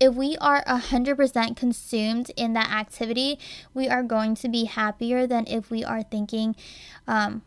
If 0.00 0.14
we 0.14 0.36
are 0.40 0.64
100% 0.64 1.56
consumed 1.56 2.30
in 2.36 2.52
that 2.54 2.70
activity, 2.70 3.38
we 3.74 3.88
are 3.88 4.02
going 4.02 4.34
to 4.36 4.48
be 4.48 4.64
happier 4.64 5.24
than 5.24 5.46
if 5.46 5.70
we 5.70 5.84
are 5.84 6.02
thinking 6.02 6.56
um, 7.06 7.42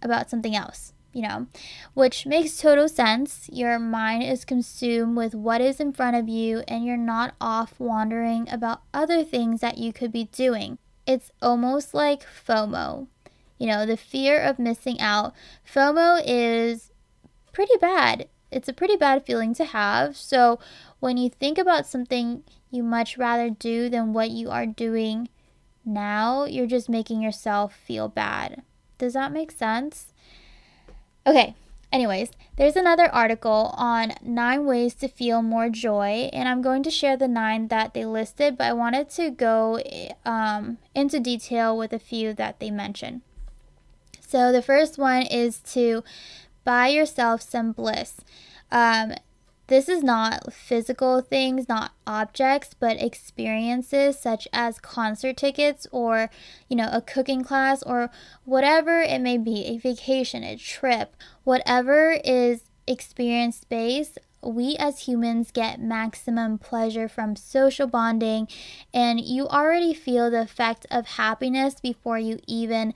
about 0.00 0.28
something 0.28 0.54
else, 0.54 0.92
you 1.12 1.22
know, 1.22 1.46
which 1.94 2.26
makes 2.26 2.56
total 2.56 2.88
sense. 2.88 3.48
Your 3.52 3.78
mind 3.78 4.22
is 4.22 4.44
consumed 4.44 5.16
with 5.16 5.34
what 5.34 5.60
is 5.60 5.80
in 5.80 5.92
front 5.92 6.16
of 6.16 6.28
you, 6.28 6.62
and 6.68 6.84
you're 6.84 6.96
not 6.96 7.34
off 7.40 7.74
wandering 7.78 8.48
about 8.50 8.82
other 8.94 9.22
things 9.24 9.60
that 9.60 9.78
you 9.78 9.92
could 9.92 10.12
be 10.12 10.24
doing. 10.24 10.78
It's 11.06 11.30
almost 11.40 11.94
like 11.94 12.24
FOMO, 12.24 13.08
you 13.58 13.66
know, 13.66 13.84
the 13.84 13.96
fear 13.96 14.40
of 14.40 14.58
missing 14.58 15.00
out. 15.00 15.34
FOMO 15.70 16.22
is 16.24 16.92
pretty 17.52 17.76
bad. 17.80 18.28
It's 18.50 18.68
a 18.68 18.74
pretty 18.74 18.96
bad 18.96 19.24
feeling 19.24 19.54
to 19.54 19.64
have. 19.64 20.16
So, 20.16 20.58
when 21.00 21.16
you 21.16 21.30
think 21.30 21.58
about 21.58 21.86
something 21.86 22.44
you 22.70 22.82
much 22.82 23.18
rather 23.18 23.50
do 23.50 23.88
than 23.88 24.12
what 24.12 24.30
you 24.30 24.50
are 24.50 24.66
doing 24.66 25.28
now, 25.84 26.44
you're 26.44 26.66
just 26.66 26.88
making 26.88 27.22
yourself 27.22 27.74
feel 27.74 28.08
bad. 28.08 28.62
Does 28.98 29.14
that 29.14 29.32
make 29.32 29.50
sense? 29.50 30.11
Okay, 31.26 31.54
anyways, 31.92 32.30
there's 32.56 32.74
another 32.74 33.06
article 33.06 33.74
on 33.76 34.14
nine 34.22 34.64
ways 34.66 34.94
to 34.94 35.08
feel 35.08 35.40
more 35.40 35.68
joy, 35.68 36.28
and 36.32 36.48
I'm 36.48 36.62
going 36.62 36.82
to 36.82 36.90
share 36.90 37.16
the 37.16 37.28
nine 37.28 37.68
that 37.68 37.94
they 37.94 38.04
listed, 38.04 38.58
but 38.58 38.66
I 38.66 38.72
wanted 38.72 39.08
to 39.10 39.30
go 39.30 39.80
um, 40.24 40.78
into 40.94 41.20
detail 41.20 41.78
with 41.78 41.92
a 41.92 41.98
few 41.98 42.32
that 42.34 42.58
they 42.58 42.70
mentioned. 42.70 43.22
So 44.20 44.50
the 44.50 44.62
first 44.62 44.98
one 44.98 45.22
is 45.22 45.60
to 45.72 46.02
buy 46.64 46.88
yourself 46.88 47.42
some 47.42 47.72
bliss. 47.72 48.16
Um, 48.70 49.14
this 49.72 49.88
is 49.88 50.02
not 50.02 50.52
physical 50.52 51.22
things, 51.22 51.66
not 51.66 51.92
objects, 52.06 52.74
but 52.78 53.00
experiences 53.00 54.18
such 54.18 54.46
as 54.52 54.78
concert 54.78 55.38
tickets 55.38 55.86
or, 55.90 56.28
you 56.68 56.76
know, 56.76 56.90
a 56.92 57.00
cooking 57.00 57.42
class 57.42 57.82
or 57.82 58.10
whatever 58.44 59.00
it 59.00 59.18
may 59.22 59.38
be, 59.38 59.64
a 59.64 59.78
vacation, 59.78 60.44
a 60.44 60.56
trip, 60.56 61.16
whatever 61.44 62.20
is 62.22 62.64
experience 62.86 63.64
based. 63.64 64.18
We 64.42 64.76
as 64.76 65.06
humans 65.06 65.50
get 65.50 65.80
maximum 65.80 66.58
pleasure 66.58 67.08
from 67.08 67.34
social 67.34 67.86
bonding, 67.86 68.48
and 68.92 69.20
you 69.20 69.48
already 69.48 69.94
feel 69.94 70.30
the 70.30 70.42
effect 70.42 70.84
of 70.90 71.06
happiness 71.06 71.76
before 71.80 72.18
you 72.18 72.40
even 72.46 72.92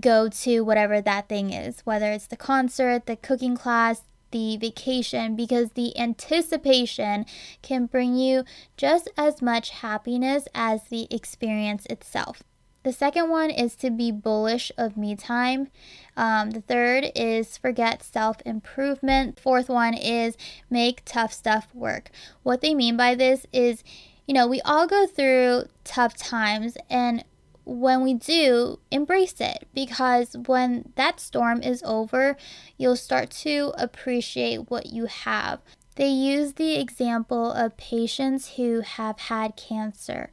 go 0.00 0.28
to 0.28 0.60
whatever 0.60 1.00
that 1.00 1.30
thing 1.30 1.50
is, 1.50 1.80
whether 1.86 2.12
it's 2.12 2.26
the 2.26 2.36
concert, 2.36 3.06
the 3.06 3.16
cooking 3.16 3.56
class, 3.56 4.02
the 4.30 4.56
vacation, 4.56 5.36
because 5.36 5.72
the 5.72 5.98
anticipation 5.98 7.26
can 7.62 7.86
bring 7.86 8.16
you 8.16 8.44
just 8.76 9.08
as 9.16 9.40
much 9.40 9.70
happiness 9.70 10.48
as 10.54 10.84
the 10.84 11.06
experience 11.10 11.86
itself. 11.86 12.42
The 12.82 12.92
second 12.92 13.30
one 13.30 13.50
is 13.50 13.74
to 13.76 13.90
be 13.90 14.12
bullish 14.12 14.70
of 14.78 14.96
me 14.96 15.16
time. 15.16 15.72
Um, 16.16 16.52
the 16.52 16.60
third 16.60 17.10
is 17.16 17.56
forget 17.56 18.00
self 18.00 18.36
improvement. 18.46 19.40
Fourth 19.40 19.68
one 19.68 19.94
is 19.94 20.36
make 20.70 21.02
tough 21.04 21.32
stuff 21.32 21.66
work. 21.74 22.10
What 22.44 22.60
they 22.60 22.74
mean 22.76 22.96
by 22.96 23.16
this 23.16 23.44
is, 23.52 23.82
you 24.24 24.34
know, 24.34 24.46
we 24.46 24.60
all 24.60 24.86
go 24.86 25.04
through 25.04 25.64
tough 25.82 26.16
times, 26.16 26.76
and 26.88 27.24
when 27.66 28.02
we 28.02 28.14
do, 28.14 28.78
embrace 28.92 29.40
it 29.40 29.66
because 29.74 30.36
when 30.46 30.92
that 30.94 31.18
storm 31.18 31.60
is 31.62 31.82
over, 31.84 32.36
you'll 32.78 32.96
start 32.96 33.28
to 33.30 33.74
appreciate 33.76 34.70
what 34.70 34.86
you 34.86 35.06
have. 35.06 35.60
They 35.96 36.08
use 36.08 36.54
the 36.54 36.76
example 36.76 37.50
of 37.50 37.76
patients 37.76 38.54
who 38.54 38.82
have 38.82 39.18
had 39.18 39.56
cancer. 39.56 40.30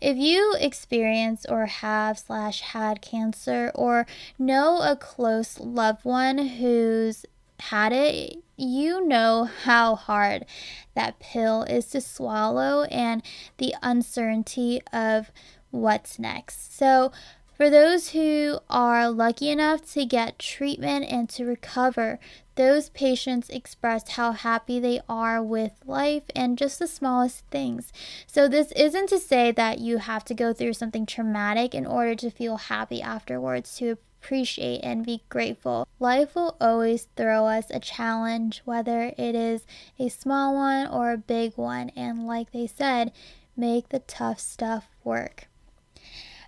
If 0.00 0.16
you 0.16 0.56
experience 0.58 1.44
or 1.46 1.66
have 1.66 2.18
slash 2.18 2.62
had 2.62 3.02
cancer 3.02 3.70
or 3.74 4.06
know 4.38 4.80
a 4.80 4.96
close 4.96 5.60
loved 5.60 6.04
one 6.06 6.38
who's 6.38 7.26
had 7.60 7.92
it, 7.92 8.42
you 8.56 9.06
know 9.06 9.48
how 9.64 9.94
hard 9.94 10.46
that 10.94 11.18
pill 11.20 11.64
is 11.64 11.86
to 11.88 12.00
swallow 12.00 12.84
and 12.84 13.22
the 13.58 13.74
uncertainty 13.82 14.80
of 14.92 15.30
what's 15.72 16.18
next. 16.20 16.76
So, 16.76 17.10
for 17.56 17.68
those 17.68 18.10
who 18.10 18.58
are 18.70 19.10
lucky 19.10 19.50
enough 19.50 19.84
to 19.92 20.06
get 20.06 20.38
treatment 20.38 21.04
and 21.08 21.28
to 21.30 21.44
recover, 21.44 22.18
those 22.54 22.88
patients 22.88 23.48
expressed 23.50 24.10
how 24.10 24.32
happy 24.32 24.80
they 24.80 25.00
are 25.08 25.42
with 25.42 25.72
life 25.86 26.24
and 26.34 26.58
just 26.58 26.78
the 26.78 26.86
smallest 26.86 27.44
things. 27.50 27.92
So, 28.26 28.48
this 28.48 28.72
isn't 28.72 29.08
to 29.10 29.18
say 29.18 29.52
that 29.52 29.78
you 29.78 29.98
have 29.98 30.24
to 30.26 30.34
go 30.34 30.52
through 30.52 30.74
something 30.74 31.06
traumatic 31.06 31.74
in 31.74 31.86
order 31.86 32.14
to 32.16 32.30
feel 32.30 32.56
happy 32.56 33.02
afterwards, 33.02 33.76
to 33.78 33.90
appreciate 33.90 34.80
and 34.82 35.04
be 35.04 35.22
grateful. 35.28 35.86
Life 35.98 36.34
will 36.34 36.56
always 36.60 37.08
throw 37.16 37.46
us 37.46 37.66
a 37.70 37.80
challenge, 37.80 38.62
whether 38.64 39.12
it 39.18 39.34
is 39.34 39.66
a 39.98 40.08
small 40.08 40.54
one 40.54 40.86
or 40.86 41.12
a 41.12 41.18
big 41.18 41.56
one. 41.56 41.90
And, 41.90 42.26
like 42.26 42.52
they 42.52 42.66
said, 42.66 43.12
make 43.56 43.90
the 43.90 44.00
tough 44.00 44.40
stuff 44.40 44.88
work. 45.04 45.48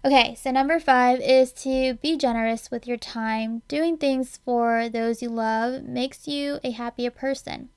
Okay, 0.06 0.34
so 0.34 0.50
number 0.50 0.78
five 0.78 1.18
is 1.22 1.50
to 1.62 1.94
be 1.94 2.18
generous 2.18 2.70
with 2.70 2.86
your 2.86 2.98
time. 2.98 3.62
Doing 3.68 3.96
things 3.96 4.38
for 4.44 4.86
those 4.90 5.22
you 5.22 5.30
love 5.30 5.82
makes 5.82 6.28
you 6.28 6.60
a 6.62 6.72
happier 6.72 7.10
person. 7.10 7.70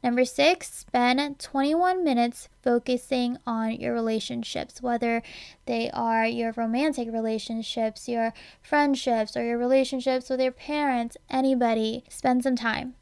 Number 0.00 0.24
six, 0.24 0.72
spend 0.72 1.40
21 1.40 2.04
minutes 2.04 2.48
focusing 2.62 3.38
on 3.44 3.72
your 3.72 3.92
relationships, 3.92 4.82
whether 4.82 5.20
they 5.66 5.90
are 5.90 6.24
your 6.24 6.52
romantic 6.52 7.12
relationships, 7.12 8.08
your 8.08 8.32
friendships, 8.62 9.36
or 9.36 9.44
your 9.44 9.58
relationships 9.58 10.30
with 10.30 10.40
your 10.40 10.52
parents, 10.52 11.16
anybody. 11.28 12.04
Spend 12.08 12.44
some 12.44 12.54
time. 12.54 12.94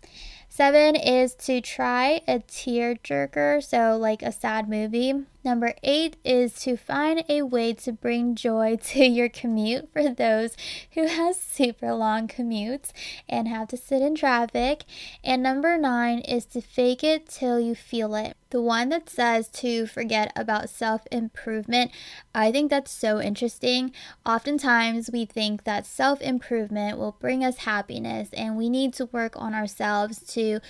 Seven 0.55 0.97
is 0.97 1.35
to 1.47 1.63
try 1.63 2.21
a 2.29 2.41
tear 2.41 2.95
jerker, 2.97 3.65
so 3.65 3.97
like 3.97 4.21
a 4.21 4.31
sad 4.31 4.69
movie. 4.69 5.15
Number 5.43 5.73
eight 5.83 6.17
is 6.27 6.53
to 6.65 6.77
find 6.77 7.25
a 7.27 7.41
way 7.41 7.73
to 7.73 7.91
bring 7.91 8.35
joy 8.35 8.77
to 8.89 9.03
your 9.03 9.31
commute 9.31 9.91
for 9.95 10.11
those 10.11 10.55
who 10.93 11.07
have 11.07 11.37
super 11.37 11.95
long 11.95 12.29
commutes 12.29 12.93
and 13.31 13.49
have 13.49 13.69
to 13.69 13.79
sit 13.79 14.03
in 14.03 14.15
traffic. 14.15 14.85
And 15.25 15.43
number 15.43 15.79
nine 15.79 16.19
is 16.19 16.45
to 16.53 16.61
fake 16.61 17.03
it 17.03 17.31
till 17.31 17.59
you 17.59 17.75
feel 17.75 18.15
it. 18.15 18.37
The 18.53 18.61
one 18.61 18.91
that 18.91 19.09
says 19.09 19.49
to 19.49 19.87
forget 19.87 20.31
about 20.37 20.69
self 20.69 21.07
improvement, 21.11 21.91
I 22.35 22.53
think 22.53 22.69
that's 22.69 22.91
so 22.91 23.19
interesting. 23.19 23.93
Oftentimes, 24.27 25.09
we 25.11 25.25
think 25.25 25.65
that 25.65 25.87
self 25.87 26.21
improvement 26.21 26.99
will 26.99 27.17
bring 27.19 27.43
us 27.43 27.59
happiness, 27.59 28.29
and 28.35 28.59
we 28.59 28.69
need 28.69 28.93
to 28.95 29.07
work 29.07 29.33
on 29.37 29.55
ourselves 29.55 30.19
to 30.35 30.61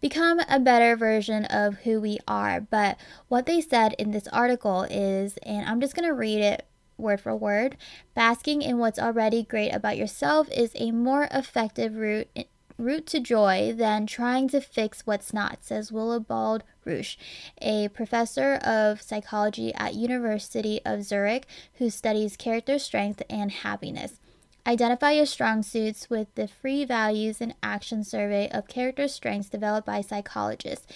become 0.00 0.40
a 0.48 0.58
better 0.58 0.96
version 0.96 1.44
of 1.44 1.76
who 1.84 2.00
we 2.00 2.18
are. 2.26 2.60
But 2.60 2.98
what 3.28 3.46
they 3.46 3.60
said 3.60 3.94
in 3.96 4.10
this 4.10 4.26
article 4.32 4.82
is, 4.90 5.38
and 5.44 5.68
I'm 5.68 5.80
just 5.80 5.94
going 5.94 6.08
to 6.08 6.14
read 6.14 6.40
it 6.40 6.66
word 6.98 7.20
for 7.20 7.34
word 7.34 7.76
basking 8.12 8.60
in 8.60 8.76
what's 8.76 8.98
already 8.98 9.42
great 9.42 9.70
about 9.70 9.96
yourself 9.96 10.50
is 10.50 10.72
a 10.74 10.90
more 10.90 11.28
effective 11.30 11.94
route 11.94 12.28
route 12.80 13.06
to 13.06 13.20
joy 13.20 13.72
than 13.76 14.06
trying 14.06 14.48
to 14.48 14.60
fix 14.60 15.06
what's 15.06 15.32
not, 15.32 15.64
says 15.64 15.90
Willibald 15.90 16.62
Ruch, 16.86 17.16
a 17.60 17.88
professor 17.88 18.54
of 18.56 19.02
psychology 19.02 19.74
at 19.74 19.94
University 19.94 20.80
of 20.84 21.04
Zurich 21.04 21.46
who 21.74 21.90
studies 21.90 22.36
character 22.36 22.78
strength 22.78 23.22
and 23.28 23.50
happiness. 23.50 24.19
Identify 24.66 25.12
your 25.12 25.26
strong 25.26 25.62
suits 25.62 26.10
with 26.10 26.34
the 26.34 26.46
free 26.46 26.84
values 26.84 27.40
and 27.40 27.54
action 27.62 28.04
survey 28.04 28.48
of 28.50 28.68
character 28.68 29.08
strengths 29.08 29.48
developed 29.48 29.86
by 29.86 30.00
psychologists. 30.00 30.86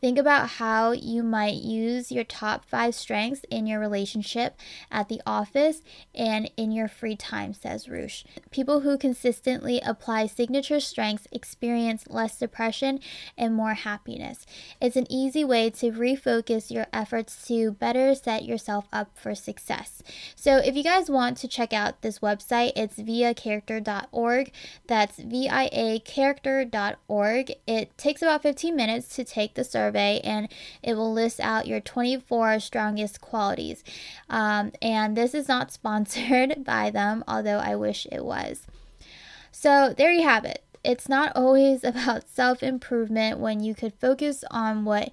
Think 0.00 0.18
about 0.18 0.48
how 0.50 0.92
you 0.92 1.22
might 1.22 1.54
use 1.54 2.10
your 2.10 2.24
top 2.24 2.64
five 2.64 2.94
strengths 2.94 3.44
in 3.50 3.66
your 3.66 3.78
relationship, 3.80 4.56
at 4.90 5.08
the 5.08 5.20
office, 5.26 5.82
and 6.14 6.50
in 6.56 6.72
your 6.72 6.88
free 6.88 7.16
time, 7.16 7.54
says 7.54 7.86
Ruch. 7.86 8.24
People 8.50 8.80
who 8.80 8.98
consistently 8.98 9.80
apply 9.84 10.26
signature 10.26 10.80
strengths 10.80 11.28
experience 11.30 12.04
less 12.08 12.38
depression 12.38 12.98
and 13.38 13.54
more 13.54 13.74
happiness. 13.74 14.44
It's 14.80 14.96
an 14.96 15.10
easy 15.10 15.44
way 15.44 15.70
to 15.70 15.92
refocus 15.92 16.70
your 16.70 16.86
efforts 16.92 17.46
to 17.48 17.72
better 17.72 18.14
set 18.14 18.44
yourself 18.44 18.86
up 18.92 19.16
for 19.16 19.34
success. 19.34 20.02
So, 20.34 20.56
if 20.56 20.76
you 20.76 20.82
guys 20.82 21.10
want 21.10 21.36
to 21.38 21.48
check 21.48 21.72
out 21.72 22.02
this 22.02 22.18
website, 22.18 22.72
it's 22.76 22.96
viacharacter.org. 23.12 24.52
That's 24.86 25.18
viacharacter.org. 25.18 27.52
It 27.66 27.98
takes 27.98 28.22
about 28.22 28.42
15 28.42 28.74
minutes 28.74 29.14
to 29.16 29.24
take 29.24 29.52
the 29.54 29.64
survey 29.64 30.20
and 30.24 30.48
it 30.82 30.94
will 30.94 31.12
list 31.12 31.40
out 31.40 31.66
your 31.66 31.80
24 31.80 32.60
strongest 32.60 33.20
qualities. 33.20 33.84
Um, 34.30 34.72
and 34.80 35.14
this 35.16 35.34
is 35.34 35.48
not 35.48 35.72
sponsored 35.72 36.64
by 36.64 36.90
them, 36.90 37.24
although 37.28 37.58
I 37.58 37.76
wish 37.76 38.06
it 38.10 38.24
was. 38.24 38.66
So 39.50 39.94
there 39.96 40.12
you 40.12 40.22
have 40.22 40.44
it. 40.44 40.62
It's 40.84 41.08
not 41.08 41.32
always 41.36 41.84
about 41.84 42.28
self 42.28 42.62
improvement 42.62 43.38
when 43.38 43.62
you 43.62 43.74
could 43.74 43.94
focus 43.94 44.44
on 44.50 44.84
what 44.84 45.10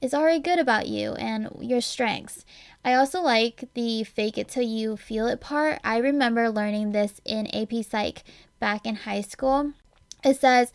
is 0.00 0.14
already 0.14 0.40
good 0.40 0.58
about 0.58 0.88
you 0.88 1.12
and 1.14 1.48
your 1.60 1.80
strengths. 1.80 2.44
I 2.84 2.94
also 2.94 3.20
like 3.20 3.68
the 3.74 4.04
fake 4.04 4.38
it 4.38 4.48
till 4.48 4.62
you 4.62 4.96
feel 4.96 5.26
it 5.26 5.40
part. 5.40 5.80
I 5.84 5.98
remember 5.98 6.48
learning 6.48 6.92
this 6.92 7.20
in 7.24 7.46
AP 7.54 7.84
Psych 7.84 8.22
back 8.60 8.86
in 8.86 8.94
high 8.94 9.22
school. 9.22 9.72
It 10.24 10.40
says, 10.40 10.72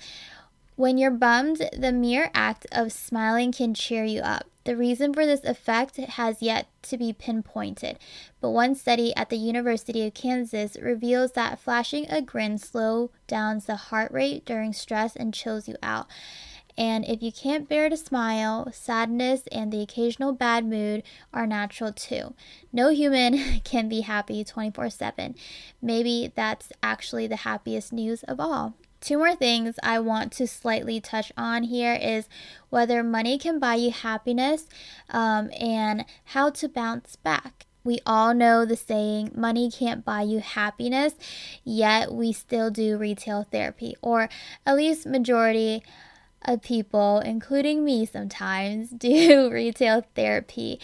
when 0.75 0.97
you're 0.97 1.12
bummed, 1.12 1.69
the 1.77 1.91
mere 1.91 2.31
act 2.33 2.65
of 2.71 2.91
smiling 2.91 3.51
can 3.51 3.73
cheer 3.73 4.03
you 4.03 4.21
up. 4.21 4.47
The 4.65 4.77
reason 4.77 5.13
for 5.13 5.25
this 5.25 5.43
effect 5.43 5.97
has 5.97 6.41
yet 6.41 6.67
to 6.83 6.97
be 6.97 7.12
pinpointed, 7.12 7.99
but 8.39 8.51
one 8.51 8.75
study 8.75 9.13
at 9.15 9.29
the 9.29 9.36
University 9.36 10.07
of 10.07 10.13
Kansas 10.13 10.77
reveals 10.81 11.33
that 11.33 11.59
flashing 11.59 12.09
a 12.09 12.21
grin 12.21 12.57
slows 12.57 13.09
down 13.27 13.62
the 13.65 13.75
heart 13.75 14.12
rate 14.12 14.45
during 14.45 14.71
stress 14.71 15.17
and 15.17 15.33
chills 15.33 15.67
you 15.67 15.75
out. 15.83 16.07
And 16.77 17.05
if 17.05 17.21
you 17.21 17.31
can't 17.31 17.69
bear 17.69 17.89
to 17.89 17.97
smile, 17.97 18.69
sadness 18.71 19.43
and 19.51 19.71
the 19.71 19.81
occasional 19.81 20.33
bad 20.33 20.65
mood 20.65 21.03
are 21.33 21.45
natural 21.45 21.93
too. 21.93 22.33
No 22.71 22.89
human 22.89 23.59
can 23.63 23.89
be 23.89 24.01
happy 24.01 24.43
24 24.43 24.89
7. 24.89 25.36
Maybe 25.81 26.31
that's 26.36 26.71
actually 26.81 27.27
the 27.27 27.38
happiest 27.38 27.93
news 27.93 28.23
of 28.23 28.39
all. 28.39 28.73
Two 29.01 29.17
more 29.17 29.36
things 29.36 29.75
I 29.83 29.99
want 29.99 30.31
to 30.33 30.47
slightly 30.47 31.01
touch 31.01 31.33
on 31.36 31.63
here 31.63 31.93
is 31.93 32.29
whether 32.69 33.03
money 33.03 33.38
can 33.38 33.59
buy 33.59 33.75
you 33.75 33.91
happiness 33.91 34.65
um, 35.09 35.51
and 35.59 36.05
how 36.23 36.49
to 36.51 36.69
bounce 36.69 37.17
back. 37.17 37.65
We 37.83 37.99
all 38.05 38.33
know 38.33 38.63
the 38.63 38.77
saying, 38.77 39.31
money 39.36 39.69
can't 39.69 40.05
buy 40.05 40.21
you 40.21 40.39
happiness, 40.39 41.15
yet 41.65 42.13
we 42.13 42.31
still 42.31 42.71
do 42.71 42.97
retail 42.97 43.45
therapy, 43.51 43.97
or 44.01 44.29
at 44.65 44.77
least 44.77 45.05
majority 45.05 45.83
of 46.45 46.62
people, 46.62 47.19
including 47.19 47.84
me 47.84 48.06
sometimes, 48.06 48.89
do 48.97 49.49
retail 49.51 50.06
therapy. 50.15 50.79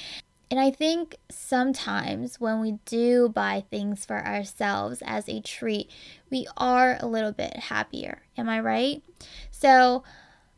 And 0.51 0.59
I 0.59 0.71
think 0.71 1.17
sometimes 1.29 2.39
when 2.39 2.59
we 2.59 2.79
do 2.85 3.29
buy 3.29 3.65
things 3.69 4.03
for 4.05 4.25
ourselves 4.25 5.03
as 5.05 5.29
a 5.29 5.41
treat, 5.41 5.91
we 6.31 6.47
are 6.57 6.97
a 6.99 7.05
little 7.05 7.31
bit 7.31 7.55
happier. 7.55 8.23
Am 8.35 8.49
I 8.49 8.59
right? 8.59 9.03
So, 9.51 10.03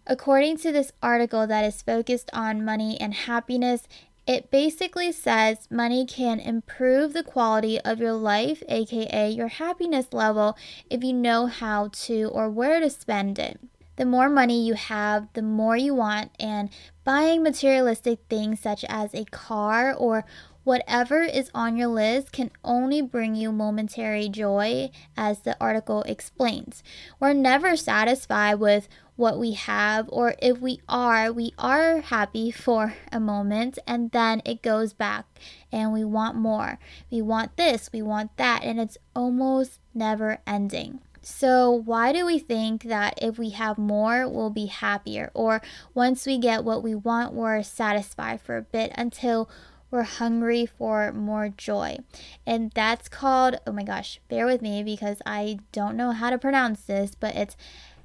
according 0.07 0.57
to 0.59 0.71
this 0.71 0.93
article 1.03 1.45
that 1.45 1.65
is 1.65 1.81
focused 1.81 2.29
on 2.31 2.63
money 2.63 2.99
and 3.01 3.13
happiness, 3.13 3.85
it 4.25 4.49
basically 4.49 5.11
says 5.11 5.67
money 5.69 6.05
can 6.05 6.39
improve 6.39 7.11
the 7.11 7.23
quality 7.23 7.81
of 7.81 7.99
your 7.99 8.13
life, 8.13 8.63
aka 8.69 9.29
your 9.29 9.49
happiness 9.49 10.13
level, 10.13 10.55
if 10.89 11.03
you 11.03 11.11
know 11.11 11.47
how 11.47 11.89
to 11.91 12.29
or 12.31 12.49
where 12.49 12.79
to 12.79 12.89
spend 12.89 13.37
it 13.37 13.59
the 14.01 14.05
more 14.07 14.29
money 14.29 14.65
you 14.65 14.73
have, 14.73 15.27
the 15.33 15.43
more 15.43 15.77
you 15.77 15.93
want, 15.93 16.31
and 16.39 16.71
buying 17.03 17.43
materialistic 17.43 18.17
things 18.31 18.59
such 18.59 18.83
as 18.89 19.13
a 19.13 19.25
car 19.25 19.93
or 19.93 20.25
whatever 20.63 21.21
is 21.21 21.51
on 21.53 21.77
your 21.77 21.87
list 21.87 22.31
can 22.31 22.49
only 22.63 22.99
bring 23.03 23.35
you 23.35 23.51
momentary 23.51 24.27
joy, 24.27 24.89
as 25.15 25.41
the 25.41 25.55
article 25.61 26.01
explains. 26.07 26.81
We're 27.19 27.33
never 27.33 27.75
satisfied 27.75 28.55
with 28.55 28.89
what 29.17 29.37
we 29.37 29.51
have, 29.51 30.09
or 30.11 30.33
if 30.41 30.57
we 30.57 30.81
are, 30.89 31.31
we 31.31 31.53
are 31.59 32.01
happy 32.01 32.49
for 32.65 32.95
a 33.11 33.19
moment 33.19 33.77
and 33.85 34.09
then 34.09 34.41
it 34.43 34.63
goes 34.63 34.93
back 34.93 35.27
and 35.71 35.93
we 35.93 36.03
want 36.03 36.35
more. 36.35 36.79
We 37.11 37.21
want 37.21 37.55
this, 37.55 37.91
we 37.93 38.01
want 38.01 38.35
that, 38.37 38.63
and 38.63 38.79
it's 38.79 38.97
almost 39.15 39.79
never 39.93 40.39
ending. 40.47 41.01
So, 41.21 41.69
why 41.71 42.11
do 42.13 42.25
we 42.25 42.39
think 42.39 42.83
that 42.83 43.19
if 43.21 43.37
we 43.37 43.51
have 43.51 43.77
more, 43.77 44.27
we'll 44.27 44.49
be 44.49 44.65
happier? 44.65 45.29
Or 45.33 45.61
once 45.93 46.25
we 46.25 46.39
get 46.39 46.63
what 46.63 46.81
we 46.81 46.95
want, 46.95 47.33
we're 47.33 47.61
satisfied 47.61 48.41
for 48.41 48.57
a 48.57 48.63
bit 48.63 48.91
until 48.95 49.49
we're 49.91 50.03
hungry 50.03 50.65
for 50.65 51.11
more 51.11 51.49
joy. 51.49 51.97
And 52.45 52.71
that's 52.71 53.07
called, 53.07 53.57
oh 53.67 53.71
my 53.71 53.83
gosh, 53.83 54.19
bear 54.29 54.45
with 54.45 54.61
me 54.61 54.83
because 54.83 55.21
I 55.25 55.59
don't 55.71 55.97
know 55.97 56.11
how 56.11 56.29
to 56.31 56.37
pronounce 56.37 56.81
this, 56.81 57.13
but 57.13 57.35
it's 57.35 57.57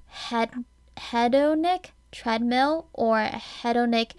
head 0.07 0.51
hedonic 0.97 1.87
treadmill 2.13 2.89
or 2.93 3.31
hedonic 3.63 4.13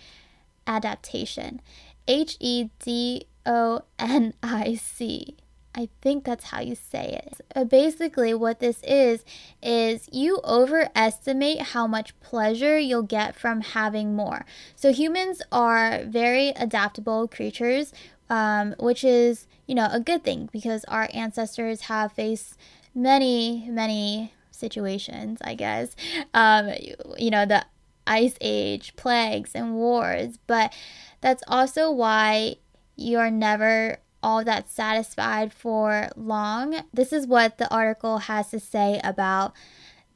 adaptation. 0.65 1.62
H 2.07 2.38
E 2.39 2.69
D 2.79 3.27
O 3.45 3.81
N 3.99 4.33
I 4.41 4.75
C. 4.75 5.36
I 5.77 5.89
think 6.01 6.23
that's 6.23 6.45
how 6.45 6.61
you 6.61 6.73
say 6.73 7.21
it. 7.23 7.69
Basically, 7.69 8.33
what 8.33 8.59
this 8.59 8.81
is, 8.81 9.23
is 9.61 10.09
you 10.11 10.39
overestimate 10.43 11.61
how 11.61 11.85
much 11.85 12.19
pleasure 12.19 12.79
you'll 12.79 13.03
get 13.03 13.35
from 13.35 13.61
having 13.61 14.15
more. 14.15 14.43
So, 14.75 14.91
humans 14.91 15.43
are 15.51 16.03
very 16.03 16.49
adaptable 16.49 17.27
creatures, 17.27 17.93
um, 18.27 18.73
which 18.79 19.03
is, 19.03 19.45
you 19.67 19.75
know, 19.75 19.87
a 19.91 19.99
good 19.99 20.23
thing 20.23 20.49
because 20.51 20.83
our 20.85 21.09
ancestors 21.13 21.81
have 21.81 22.11
faced 22.11 22.57
many, 22.95 23.67
many 23.69 24.33
situations, 24.49 25.37
I 25.43 25.53
guess. 25.53 25.95
Um, 26.33 26.69
you, 26.69 26.95
you 27.19 27.29
know, 27.29 27.45
the 27.45 27.63
ice 28.07 28.35
age, 28.41 28.95
plagues, 28.95 29.51
and 29.53 29.75
wars. 29.75 30.39
But 30.47 30.73
that's 31.21 31.43
also 31.47 31.91
why 31.91 32.55
you're 32.95 33.29
never 33.29 33.99
all 34.27 34.43
that 34.43 34.69
satisfied 34.69 35.53
for 35.53 36.09
long. 36.17 36.83
This 36.93 37.13
is 37.13 37.25
what 37.25 37.57
the 37.57 37.73
article 37.73 38.17
has 38.17 38.49
to 38.49 38.59
say 38.59 38.99
about 39.01 39.53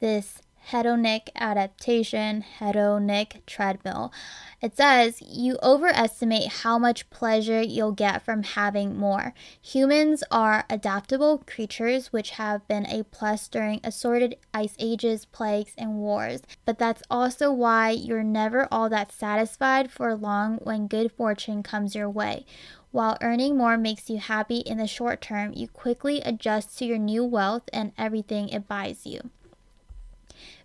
this 0.00 0.42
hedonic 0.68 1.28
adaptation, 1.34 2.44
hedonic 2.58 3.44
treadmill. 3.46 4.12
It 4.60 4.76
says 4.76 5.22
you 5.22 5.56
overestimate 5.62 6.48
how 6.62 6.78
much 6.78 7.08
pleasure 7.08 7.62
you'll 7.62 7.92
get 7.92 8.22
from 8.22 8.42
having 8.42 8.98
more. 8.98 9.32
Humans 9.62 10.22
are 10.30 10.66
adaptable 10.68 11.42
creatures 11.46 12.12
which 12.12 12.32
have 12.32 12.68
been 12.68 12.84
a 12.84 13.04
plus 13.04 13.48
during 13.48 13.80
assorted 13.82 14.36
ice 14.52 14.76
ages, 14.78 15.24
plagues, 15.24 15.72
and 15.78 15.96
wars. 15.96 16.42
But 16.66 16.78
that's 16.78 17.02
also 17.10 17.50
why 17.50 17.90
you're 17.90 18.22
never 18.22 18.68
all 18.70 18.90
that 18.90 19.10
satisfied 19.10 19.90
for 19.90 20.14
long 20.14 20.58
when 20.58 20.86
good 20.86 21.12
fortune 21.12 21.62
comes 21.62 21.94
your 21.94 22.10
way. 22.10 22.44
While 22.92 23.16
earning 23.22 23.56
more 23.56 23.78
makes 23.78 24.10
you 24.10 24.18
happy 24.18 24.58
in 24.58 24.76
the 24.76 24.86
short 24.86 25.22
term, 25.22 25.54
you 25.54 25.66
quickly 25.66 26.20
adjust 26.20 26.78
to 26.78 26.84
your 26.84 26.98
new 26.98 27.24
wealth 27.24 27.62
and 27.72 27.92
everything 27.96 28.50
it 28.50 28.68
buys 28.68 29.06
you. 29.06 29.30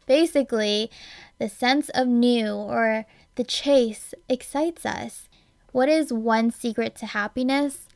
Basically, 0.06 0.92
the 1.40 1.48
sense 1.48 1.90
of 1.90 2.08
new 2.08 2.54
or 2.54 3.06
the 3.36 3.46
chase 3.46 4.14
excites 4.28 4.86
us. 4.86 5.30
What 5.72 5.88
is 5.88 6.12
one 6.12 6.52
secret 6.52 6.96
to 6.98 7.06
happiness? 7.06 7.88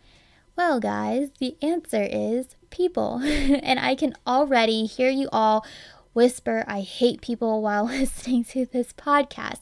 Well, 0.56 0.80
guys, 0.80 1.30
the 1.40 1.58
answer 1.62 2.04
is 2.04 2.56
people. 2.70 3.20
and 3.24 3.80
I 3.80 3.96
can 3.96 4.14
already 4.26 4.86
hear 4.86 5.10
you 5.10 5.28
all 5.32 5.66
whisper, 6.14 6.64
I 6.68 6.82
hate 6.82 7.22
people 7.22 7.62
while 7.64 7.86
listening 7.86 8.44
to 8.46 8.66
this 8.66 8.94
podcast. 8.94 9.60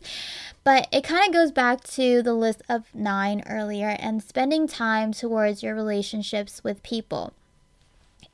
But 0.64 0.88
it 0.92 1.04
kind 1.04 1.28
of 1.28 1.34
goes 1.34 1.52
back 1.52 1.84
to 1.96 2.22
the 2.22 2.34
list 2.34 2.62
of 2.70 2.94
nine 2.94 3.44
earlier 3.48 3.96
and 4.00 4.22
spending 4.22 4.68
time 4.68 5.14
towards 5.14 5.64
your 5.64 5.76
relationships 5.76 6.64
with 6.64 6.84
people 6.84 7.34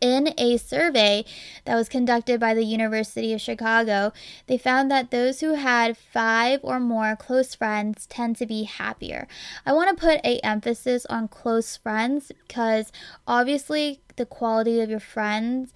in 0.01 0.34
a 0.38 0.58
survey 0.58 1.25
that 1.65 1.75
was 1.75 1.89
conducted 1.89 2.39
by 2.39 2.54
the 2.54 2.63
University 2.63 3.34
of 3.34 3.41
Chicago, 3.41 4.12
they 4.47 4.58
found 4.58 4.91
that 4.91 5.12
those 5.12 5.39
who 5.39 5.54
had 5.54 5.97
five 5.97 6.60
or 6.63 6.80
more 6.80 7.15
close 7.15 7.56
friends 7.56 8.06
tend 8.06 8.36
to 8.38 8.45
be 8.45 8.63
happier. 8.63 9.28
I 9.65 9.73
want 9.73 9.89
to 9.89 10.06
put 10.06 10.23
a 10.23 10.39
emphasis 10.45 11.06
on 11.08 11.28
close 11.28 11.78
friends 11.78 12.32
because 12.47 12.91
obviously 13.28 14.01
the 14.15 14.25
quality 14.25 14.80
of 14.80 14.89
your 14.89 14.99
friends 14.99 15.73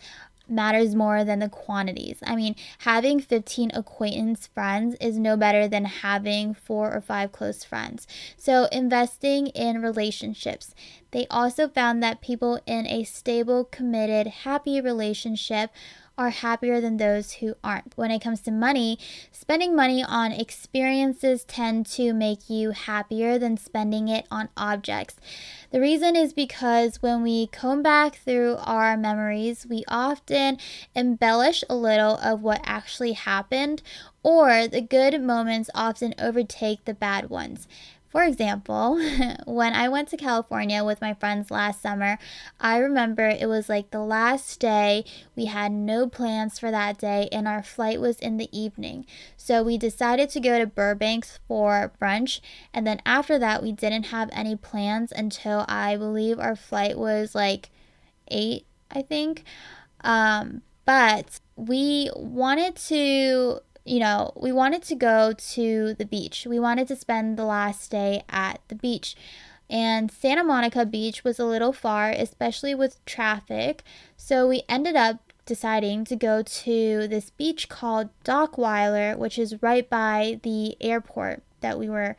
matters 0.49 0.95
more 0.95 1.23
than 1.23 1.39
the 1.39 1.49
quantities. 1.49 2.19
I 2.25 2.35
mean, 2.35 2.55
having 2.79 3.19
15 3.19 3.71
acquaintance 3.73 4.47
friends 4.47 4.95
is 4.99 5.17
no 5.17 5.38
better 5.38 5.67
than 5.67 5.85
having 5.85 6.53
four 6.53 6.93
or 6.93 7.01
five 7.01 7.31
close 7.31 7.63
friends. 7.63 8.07
So, 8.38 8.65
investing 8.71 9.47
in 9.47 9.81
relationships. 9.81 10.73
They 11.12 11.25
also 11.31 11.67
found 11.67 12.03
that 12.03 12.21
people 12.21 12.59
in 12.65 12.85
a 12.85 13.03
stable, 13.03 13.63
committed, 13.63 14.27
happy 14.27 14.79
relationship 14.79 15.71
are 16.19 16.32
happier 16.32 16.82
than 16.82 16.97
those 16.97 17.32
who 17.36 17.55
aren't. 17.63 17.93
When 17.95 18.12
it 18.12 18.21
comes 18.21 18.41
to 18.41 18.51
money, 18.51 18.99
spending 19.32 19.73
money 19.73 20.03
on 20.03 20.34
experiences 20.34 21.45
tend 21.45 21.86
to 21.91 22.12
make 22.12 22.49
you 22.49 22.71
happier 22.71 23.39
than 23.39 23.55
spending 23.55 24.10
it 24.10 24.27
on 24.29 24.49
objects. 24.58 25.15
The 25.71 25.79
reason 25.79 26.17
is 26.17 26.34
because 26.34 27.01
when 27.01 27.23
we 27.23 27.47
comb 27.47 27.82
back 27.82 28.17
through 28.17 28.58
our 28.63 28.97
memories, 28.97 29.65
we 29.65 29.86
often 29.88 30.58
embellish 30.93 31.63
a 31.69 31.75
little 31.75 32.17
of 32.17 32.41
what 32.41 32.60
actually 32.65 33.13
happened, 33.13 33.82
or 34.21 34.67
the 34.67 34.82
good 34.82 35.21
moments 35.21 35.69
often 35.73 36.13
overtake 36.19 36.84
the 36.84 36.93
bad 36.93 37.29
ones. 37.29 37.65
For 38.09 38.23
example, 38.23 38.99
when 39.45 39.73
I 39.73 39.87
went 39.87 40.09
to 40.09 40.17
California 40.17 40.83
with 40.83 40.99
my 40.99 41.13
friends 41.13 41.51
last 41.51 41.81
summer, 41.81 42.17
I 42.59 42.77
remember 42.79 43.27
it 43.27 43.47
was 43.47 43.69
like 43.69 43.91
the 43.91 44.03
last 44.03 44.59
day. 44.59 45.05
We 45.35 45.45
had 45.45 45.71
no 45.71 46.07
plans 46.07 46.57
for 46.57 46.71
that 46.71 46.97
day, 46.97 47.29
and 47.31 47.47
our 47.47 47.61
flight 47.61 48.01
was 48.01 48.19
in 48.19 48.37
the 48.37 48.49
evening. 48.57 49.05
So 49.37 49.61
we 49.61 49.77
decided 49.77 50.29
to 50.31 50.39
go 50.39 50.57
to 50.57 50.65
Burbanks 50.65 51.39
for 51.47 51.91
brunch, 52.01 52.41
and 52.73 52.87
then 52.87 52.99
after 53.05 53.37
that, 53.37 53.61
we 53.61 53.71
didn't 53.71 54.07
have 54.07 54.29
any 54.33 54.55
plans 54.55 55.11
until 55.11 55.65
I 55.67 55.95
believe 55.95 56.39
our 56.39 56.55
flight 56.55 56.97
was 56.97 57.35
like 57.35 57.69
8, 58.29 58.65
I 58.89 59.01
think. 59.03 59.43
Um, 60.01 60.63
but 60.85 61.39
we 61.55 62.09
wanted 62.15 62.75
to 62.75 63.59
you 63.89 63.99
know, 63.99 64.32
we 64.36 64.52
wanted 64.52 64.84
to 64.84 64.95
go 64.95 65.34
to 65.34 65.95
the 65.95 66.06
beach. 66.06 66.45
We 66.47 66.60
wanted 66.60 66.88
to 66.89 66.95
spend 66.95 67.38
the 67.38 67.45
last 67.45 67.89
day 67.89 68.23
at 68.30 68.62
the 68.67 68.75
beach. 68.75 69.15
And 69.67 70.12
Santa 70.12 70.43
Monica 70.43 70.86
Beach 70.86 71.23
was 71.23 71.39
a 71.39 71.45
little 71.45 71.73
far, 71.73 72.12
especially 72.12 72.75
with 72.75 73.04
traffic. 73.06 73.84
So 74.15 74.47
we 74.47 74.63
ended 74.69 74.95
up 74.95 75.34
deciding 75.45 76.06
to 76.06 76.15
go 76.15 76.43
to 76.43 77.08
this 77.08 77.32
beach 77.32 77.67
called 77.67 78.10
Dockweiler, 78.23 79.17
which 79.17 79.39
is 79.39 79.62
right 79.63 79.89
by 79.89 80.39
the 80.43 80.78
airport 80.80 81.41
that 81.62 81.80
we 81.80 81.89
were 81.89 82.15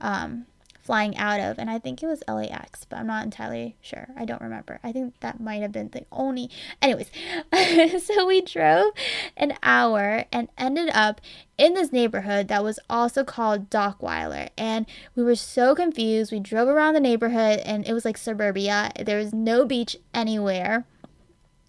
um, 0.00 0.46
flying 0.82 1.16
out 1.16 1.40
of, 1.40 1.58
and 1.58 1.70
I 1.70 1.78
think 1.78 2.02
it 2.02 2.06
was 2.06 2.22
LAX, 2.26 2.84
but 2.84 2.98
I'm 2.98 3.06
not 3.06 3.24
entirely 3.24 3.76
sure. 3.80 4.08
I 4.16 4.24
don't 4.24 4.42
remember. 4.42 4.80
I 4.82 4.92
think 4.92 5.18
that 5.20 5.40
might 5.40 5.62
have 5.62 5.72
been 5.72 5.90
the 5.90 6.04
only. 6.10 6.50
Anyways, 6.80 7.10
so 8.04 8.26
we 8.26 8.40
drove 8.40 8.92
an 9.36 9.54
hour 9.62 10.24
and 10.32 10.48
ended 10.58 10.90
up 10.92 11.20
in 11.56 11.74
this 11.74 11.92
neighborhood 11.92 12.48
that 12.48 12.64
was 12.64 12.80
also 12.90 13.22
called 13.22 13.70
Dockweiler, 13.70 14.48
and 14.58 14.86
we 15.14 15.22
were 15.22 15.36
so 15.36 15.74
confused. 15.74 16.32
We 16.32 16.40
drove 16.40 16.68
around 16.68 16.94
the 16.94 17.00
neighborhood, 17.00 17.60
and 17.60 17.86
it 17.86 17.92
was 17.92 18.04
like 18.04 18.18
suburbia. 18.18 18.90
There 18.98 19.18
was 19.18 19.32
no 19.32 19.64
beach 19.64 19.96
anywhere, 20.12 20.84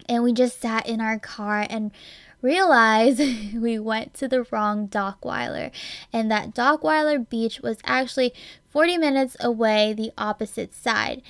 and 0.08 0.24
we 0.24 0.32
just 0.32 0.60
sat 0.60 0.88
in 0.88 1.00
our 1.00 1.20
car 1.20 1.66
and 1.70 1.92
realized 2.42 3.18
we 3.54 3.78
went 3.78 4.12
to 4.14 4.28
the 4.28 4.44
wrong 4.50 4.86
Dockweiler, 4.86 5.70
and 6.12 6.30
that 6.30 6.54
Dockweiler 6.54 7.28
Beach 7.28 7.60
was 7.60 7.78
actually 7.84 8.34
40 8.74 8.98
minutes 8.98 9.36
away, 9.38 9.92
the 9.92 10.10
opposite 10.18 10.74
side. 10.74 11.22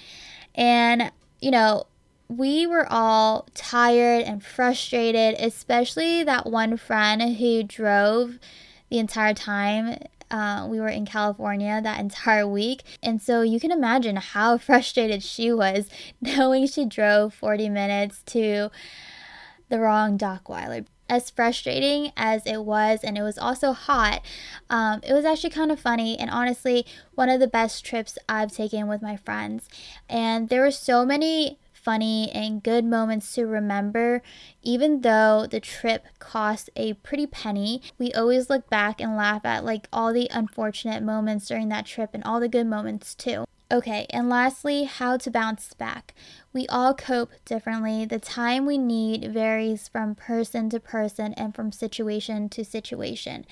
And, 0.55 1.13
you 1.43 1.51
know, 1.51 1.85
we 2.27 2.67
were 2.67 2.91
all 2.91 3.47
tired 3.55 4.25
and 4.25 4.43
frustrated, 4.43 5.37
especially 5.39 6.25
that 6.25 6.47
one 6.47 6.79
friend 6.79 7.37
who 7.37 7.63
drove 7.63 8.39
the 8.89 8.99
entire 8.99 9.35
time. 9.35 9.99
Uh, 10.31 10.67
we 10.71 10.81
were 10.81 10.89
in 10.89 11.05
California 11.05 11.83
that 11.83 12.01
entire 12.01 12.49
week. 12.49 12.83
And 13.03 13.21
so 13.21 13.43
you 13.43 13.61
can 13.61 13.71
imagine 13.71 14.17
how 14.17 14.57
frustrated 14.71 15.23
she 15.23 15.53
was 15.53 15.91
knowing 16.23 16.67
she 16.67 16.87
drove 16.87 17.35
40 17.35 17.69
minutes 17.69 18.23
to 18.29 18.71
the 19.69 19.81
wrong 19.81 20.17
Dockweiler 20.17 20.87
as 21.09 21.31
frustrating 21.31 22.13
as 22.17 22.47
it 22.47 22.65
was, 22.65 23.01
and 23.03 23.19
it 23.19 23.23
was 23.23 23.39
also 23.39 23.73
hot, 23.73 24.23
um, 24.71 25.01
it 25.03 25.13
was 25.13 25.25
actually 25.25 25.51
kind 25.51 25.71
of 25.71 25.81
funny 25.81 26.19
and 26.19 26.31
honestly 26.31 26.87
one 27.15 27.29
of 27.29 27.41
the 27.41 27.47
best 27.47 27.85
trips 27.85 28.19
I've 28.29 28.53
taken 28.53 28.89
with 28.89 29.03
my 29.03 29.17
friends. 29.17 29.69
And 30.09 30.49
there 30.49 30.63
were 30.63 30.71
so 30.71 31.05
many 31.05 31.59
funny 31.73 32.31
and 32.33 32.63
good 32.63 32.85
moments 32.85 33.35
to 33.35 33.47
remember. 33.47 34.23
Even 34.63 35.03
though 35.03 35.47
the 35.47 35.61
trip 35.61 36.07
cost 36.19 36.71
a 36.77 36.95
pretty 36.95 37.27
penny, 37.27 37.83
we 37.99 38.11
always 38.13 38.49
look 38.49 38.71
back 38.71 39.01
and 39.01 39.17
laugh 39.17 39.45
at 39.45 39.65
like 39.65 39.87
all 39.93 40.13
the 40.13 40.29
unfortunate 40.31 41.03
moments 41.03 41.47
during 41.47 41.69
that 41.69 41.85
trip 41.85 42.11
and 42.15 42.25
all 42.25 42.41
the 42.41 42.49
good 42.49 42.67
moments 42.67 43.15
too. 43.15 43.45
Okay, 43.75 44.07
and 44.11 44.29
lastly, 44.29 44.85
how 44.85 45.17
to 45.17 45.33
bounce 45.33 45.75
back. 45.75 46.15
We 46.53 46.65
all 46.69 46.95
cope 46.95 47.33
differently. 47.45 48.05
The 48.05 48.21
time 48.21 48.67
we 48.67 48.79
need 48.79 49.33
varies 49.33 49.89
from 49.89 50.15
person 50.15 50.71
to 50.71 50.79
person 50.79 51.35
and 51.35 51.53
from 51.53 51.73
situation 51.73 52.49
to 52.51 52.65
situation. 52.65 53.45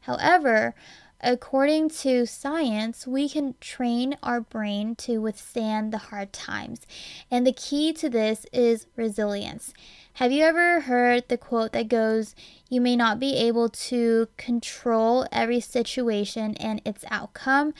However, 0.00 0.74
according 1.20 1.90
to 1.90 2.24
science, 2.24 3.06
we 3.06 3.28
can 3.28 3.54
train 3.60 4.16
our 4.22 4.40
brain 4.40 4.94
to 4.96 5.18
withstand 5.18 5.92
the 5.92 5.98
hard 6.08 6.32
times. 6.32 6.86
And 7.30 7.46
the 7.46 7.52
key 7.52 7.92
to 7.92 8.08
this 8.08 8.46
is 8.54 8.86
resilience. 8.96 9.74
Have 10.14 10.32
you 10.32 10.44
ever 10.44 10.80
heard 10.80 11.28
the 11.28 11.36
quote 11.36 11.72
that 11.72 11.88
goes, 11.88 12.34
You 12.70 12.80
may 12.80 12.96
not 12.96 13.20
be 13.20 13.36
able 13.36 13.68
to 13.68 14.28
control 14.38 15.26
every 15.30 15.60
situation 15.60 16.56
and 16.56 16.80
its 16.86 17.04
outcome, 17.10 17.74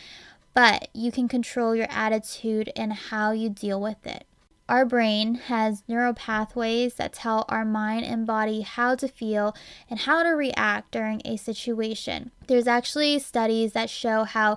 but 0.57 0.88
you 0.95 1.12
can 1.12 1.29
control 1.29 1.77
your 1.77 1.87
attitude 1.90 2.73
and 2.75 2.90
how 2.90 3.31
you 3.31 3.51
deal 3.51 3.79
with 3.79 4.07
it. 4.07 4.25
Our 4.71 4.87
brain 4.87 5.35
has 5.35 5.85
neural 5.87 6.14
pathways 6.14 6.95
that 6.95 7.12
tell 7.12 7.45
our 7.51 7.64
mind 7.64 8.07
and 8.07 8.27
body 8.27 8.62
how 8.62 8.95
to 8.95 9.07
feel 9.07 9.55
and 9.90 10.01
how 10.01 10.23
to 10.23 10.31
react 10.31 10.92
during 10.92 11.21
a 11.27 11.37
situation. 11.37 12.31
There's 12.47 12.66
actually 12.66 13.19
studies 13.19 13.75
that 13.75 13.90
show 13.90 14.25
how 14.25 14.57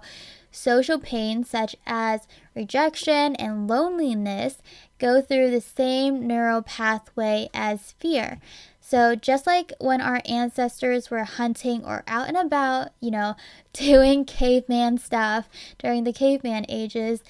social 0.52 1.00
pain, 1.00 1.44
such 1.44 1.76
as 1.86 2.28
rejection 2.56 3.36
and 3.36 3.68
loneliness, 3.68 4.62
go 5.00 5.22
through 5.22 5.52
the 5.52 5.62
same 5.62 6.26
neural 6.26 6.62
pathway 6.62 7.50
as 7.54 7.94
fear. 8.00 8.40
So, 8.90 9.14
just 9.14 9.46
like 9.46 9.72
when 9.80 10.02
our 10.02 10.20
ancestors 10.26 11.12
were 11.12 11.24
hunting 11.24 11.86
or 11.86 12.04
out 12.08 12.28
and 12.28 12.36
about, 12.36 12.90
you 13.00 13.12
know, 13.12 13.36
doing 13.74 14.26
caveman 14.26 14.98
stuff 14.98 15.48
during 15.78 16.06
the 16.06 16.12
caveman 16.12 16.66
ages, 16.68 17.22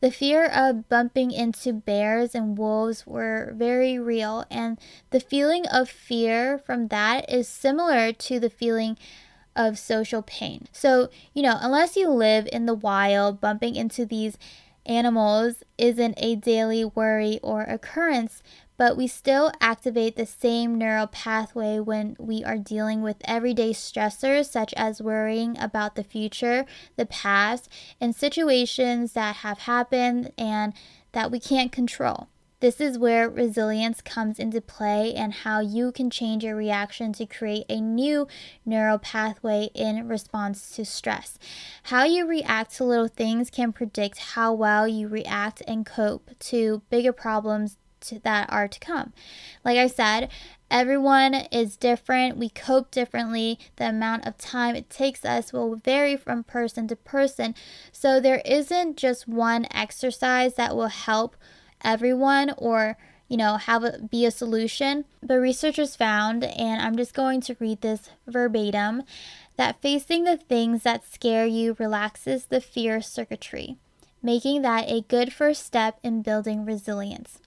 the 0.00 0.12
fear 0.12 0.46
of 0.46 0.88
bumping 0.88 1.32
into 1.32 1.72
bears 1.72 2.32
and 2.32 2.56
wolves 2.56 3.08
were 3.08 3.52
very 3.56 3.98
real, 3.98 4.44
and 4.52 4.78
the 5.10 5.18
feeling 5.18 5.66
of 5.66 5.90
fear 5.90 6.58
from 6.58 6.86
that 6.88 7.28
is 7.28 7.48
similar 7.48 8.12
to 8.12 8.38
the 8.38 8.48
feeling 8.48 8.96
of 9.56 9.80
social 9.80 10.22
pain. 10.22 10.68
So, 10.70 11.08
you 11.34 11.42
know, 11.42 11.58
unless 11.60 11.96
you 11.96 12.08
live 12.08 12.48
in 12.52 12.66
the 12.66 12.74
wild, 12.74 13.40
bumping 13.40 13.74
into 13.74 14.06
these 14.06 14.38
animals 14.86 15.64
isn't 15.76 16.14
a 16.18 16.36
daily 16.36 16.84
worry 16.84 17.40
or 17.42 17.62
occurrence, 17.62 18.44
but 18.80 18.96
we 18.96 19.06
still 19.06 19.52
activate 19.60 20.16
the 20.16 20.24
same 20.24 20.78
neural 20.78 21.06
pathway 21.06 21.78
when 21.78 22.16
we 22.18 22.42
are 22.42 22.56
dealing 22.56 23.02
with 23.02 23.18
everyday 23.26 23.74
stressors 23.74 24.48
such 24.48 24.72
as 24.72 25.02
worrying 25.02 25.54
about 25.60 25.96
the 25.96 26.02
future, 26.02 26.64
the 26.96 27.04
past, 27.04 27.68
and 28.00 28.16
situations 28.16 29.12
that 29.12 29.36
have 29.36 29.58
happened 29.58 30.32
and 30.38 30.72
that 31.12 31.30
we 31.30 31.38
can't 31.38 31.70
control. 31.70 32.28
This 32.60 32.78
is 32.78 32.98
where 32.98 33.28
resilience 33.28 34.02
comes 34.02 34.38
into 34.38 34.60
play 34.60 35.14
and 35.14 35.32
how 35.32 35.60
you 35.60 35.92
can 35.92 36.10
change 36.10 36.44
your 36.44 36.56
reaction 36.56 37.12
to 37.14 37.24
create 37.24 37.64
a 37.68 37.80
new 37.80 38.28
neural 38.66 38.98
pathway 38.98 39.70
in 39.74 40.08
response 40.08 40.74
to 40.76 40.84
stress. 40.84 41.38
How 41.84 42.04
you 42.04 42.26
react 42.26 42.74
to 42.76 42.84
little 42.84 43.08
things 43.08 43.48
can 43.50 43.72
predict 43.72 44.18
how 44.18 44.52
well 44.52 44.86
you 44.86 45.08
react 45.08 45.62
and 45.66 45.86
cope 45.86 46.30
to 46.38 46.82
bigger 46.90 47.12
problems 47.12 47.78
to, 48.02 48.18
that 48.20 48.52
are 48.52 48.68
to 48.68 48.80
come. 48.80 49.12
Like 49.64 49.78
I 49.78 49.86
said, 49.86 50.30
everyone 50.70 51.34
is 51.34 51.76
different. 51.76 52.36
We 52.36 52.48
cope 52.48 52.90
differently. 52.90 53.58
The 53.76 53.88
amount 53.88 54.26
of 54.26 54.38
time 54.38 54.76
it 54.76 54.90
takes 54.90 55.24
us 55.24 55.52
will 55.52 55.76
vary 55.76 56.16
from 56.16 56.44
person 56.44 56.88
to 56.88 56.96
person. 56.96 57.54
So 57.92 58.20
there 58.20 58.42
isn't 58.44 58.96
just 58.96 59.28
one 59.28 59.66
exercise 59.72 60.54
that 60.54 60.76
will 60.76 60.88
help 60.88 61.36
everyone 61.82 62.52
or 62.56 62.96
you 63.30 63.36
know 63.36 63.56
have 63.56 63.84
a, 63.84 63.98
be 63.98 64.26
a 64.26 64.30
solution 64.30 65.06
but 65.22 65.36
researchers 65.36 65.96
found 65.96 66.44
and 66.44 66.82
i'm 66.82 66.96
just 66.96 67.14
going 67.14 67.40
to 67.40 67.56
read 67.58 67.80
this 67.80 68.10
verbatim 68.26 69.02
that 69.56 69.80
facing 69.80 70.24
the 70.24 70.36
things 70.36 70.82
that 70.82 71.10
scare 71.10 71.46
you 71.46 71.74
relaxes 71.78 72.46
the 72.46 72.60
fear 72.60 73.00
circuitry 73.00 73.76
making 74.22 74.60
that 74.62 74.90
a 74.90 75.00
good 75.02 75.32
first 75.32 75.64
step 75.64 75.98
in 76.02 76.20
building 76.20 76.66
resilience 76.66 77.40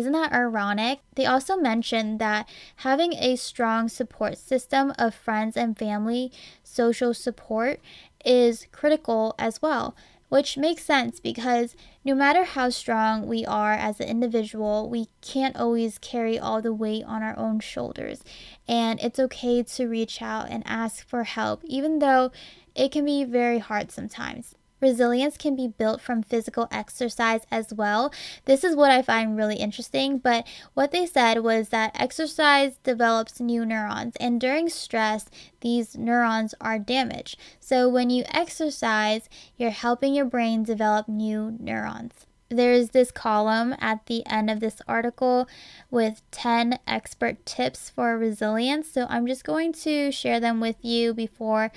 isn't 0.00 0.12
that 0.12 0.32
ironic? 0.32 1.00
They 1.14 1.26
also 1.26 1.56
mentioned 1.56 2.18
that 2.20 2.48
having 2.76 3.12
a 3.12 3.36
strong 3.36 3.90
support 3.90 4.38
system 4.38 4.94
of 4.98 5.14
friends 5.14 5.58
and 5.58 5.76
family 5.76 6.32
social 6.64 7.12
support 7.12 7.80
is 8.24 8.66
critical 8.72 9.34
as 9.38 9.60
well, 9.60 9.94
which 10.30 10.56
makes 10.56 10.86
sense 10.86 11.20
because 11.20 11.76
no 12.02 12.14
matter 12.14 12.44
how 12.44 12.70
strong 12.70 13.26
we 13.26 13.44
are 13.44 13.74
as 13.74 14.00
an 14.00 14.08
individual, 14.08 14.88
we 14.88 15.08
can't 15.20 15.56
always 15.56 15.98
carry 15.98 16.38
all 16.38 16.62
the 16.62 16.72
weight 16.72 17.04
on 17.04 17.22
our 17.22 17.38
own 17.38 17.60
shoulders. 17.60 18.24
And 18.66 18.98
it's 19.00 19.20
okay 19.20 19.62
to 19.62 19.86
reach 19.86 20.22
out 20.22 20.48
and 20.48 20.62
ask 20.64 21.06
for 21.06 21.24
help, 21.24 21.62
even 21.64 21.98
though 21.98 22.32
it 22.74 22.90
can 22.90 23.04
be 23.04 23.24
very 23.24 23.58
hard 23.58 23.92
sometimes. 23.92 24.54
Resilience 24.80 25.36
can 25.36 25.56
be 25.56 25.68
built 25.68 26.00
from 26.00 26.22
physical 26.22 26.68
exercise 26.70 27.42
as 27.50 27.72
well. 27.72 28.12
This 28.44 28.64
is 28.64 28.76
what 28.76 28.90
I 28.90 29.02
find 29.02 29.36
really 29.36 29.56
interesting, 29.56 30.18
but 30.18 30.46
what 30.74 30.92
they 30.92 31.06
said 31.06 31.38
was 31.40 31.68
that 31.68 31.98
exercise 32.00 32.78
develops 32.82 33.40
new 33.40 33.64
neurons, 33.64 34.14
and 34.18 34.40
during 34.40 34.68
stress, 34.68 35.28
these 35.60 35.96
neurons 35.96 36.54
are 36.60 36.78
damaged. 36.78 37.38
So 37.60 37.88
when 37.88 38.10
you 38.10 38.24
exercise, 38.32 39.28
you're 39.56 39.70
helping 39.70 40.14
your 40.14 40.24
brain 40.26 40.62
develop 40.62 41.08
new 41.08 41.56
neurons 41.58 42.26
there's 42.50 42.90
this 42.90 43.12
column 43.12 43.74
at 43.78 44.06
the 44.06 44.26
end 44.26 44.50
of 44.50 44.60
this 44.60 44.82
article 44.88 45.48
with 45.90 46.20
10 46.32 46.80
expert 46.86 47.46
tips 47.46 47.88
for 47.88 48.18
resilience. 48.18 48.90
So 48.90 49.06
I'm 49.08 49.26
just 49.26 49.44
going 49.44 49.72
to 49.84 50.10
share 50.10 50.40
them 50.40 50.60
with 50.60 50.76
you 50.84 51.14
before 51.14 51.70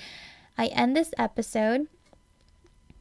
I 0.58 0.66
end 0.66 0.96
this 0.96 1.14
episode. 1.16 1.86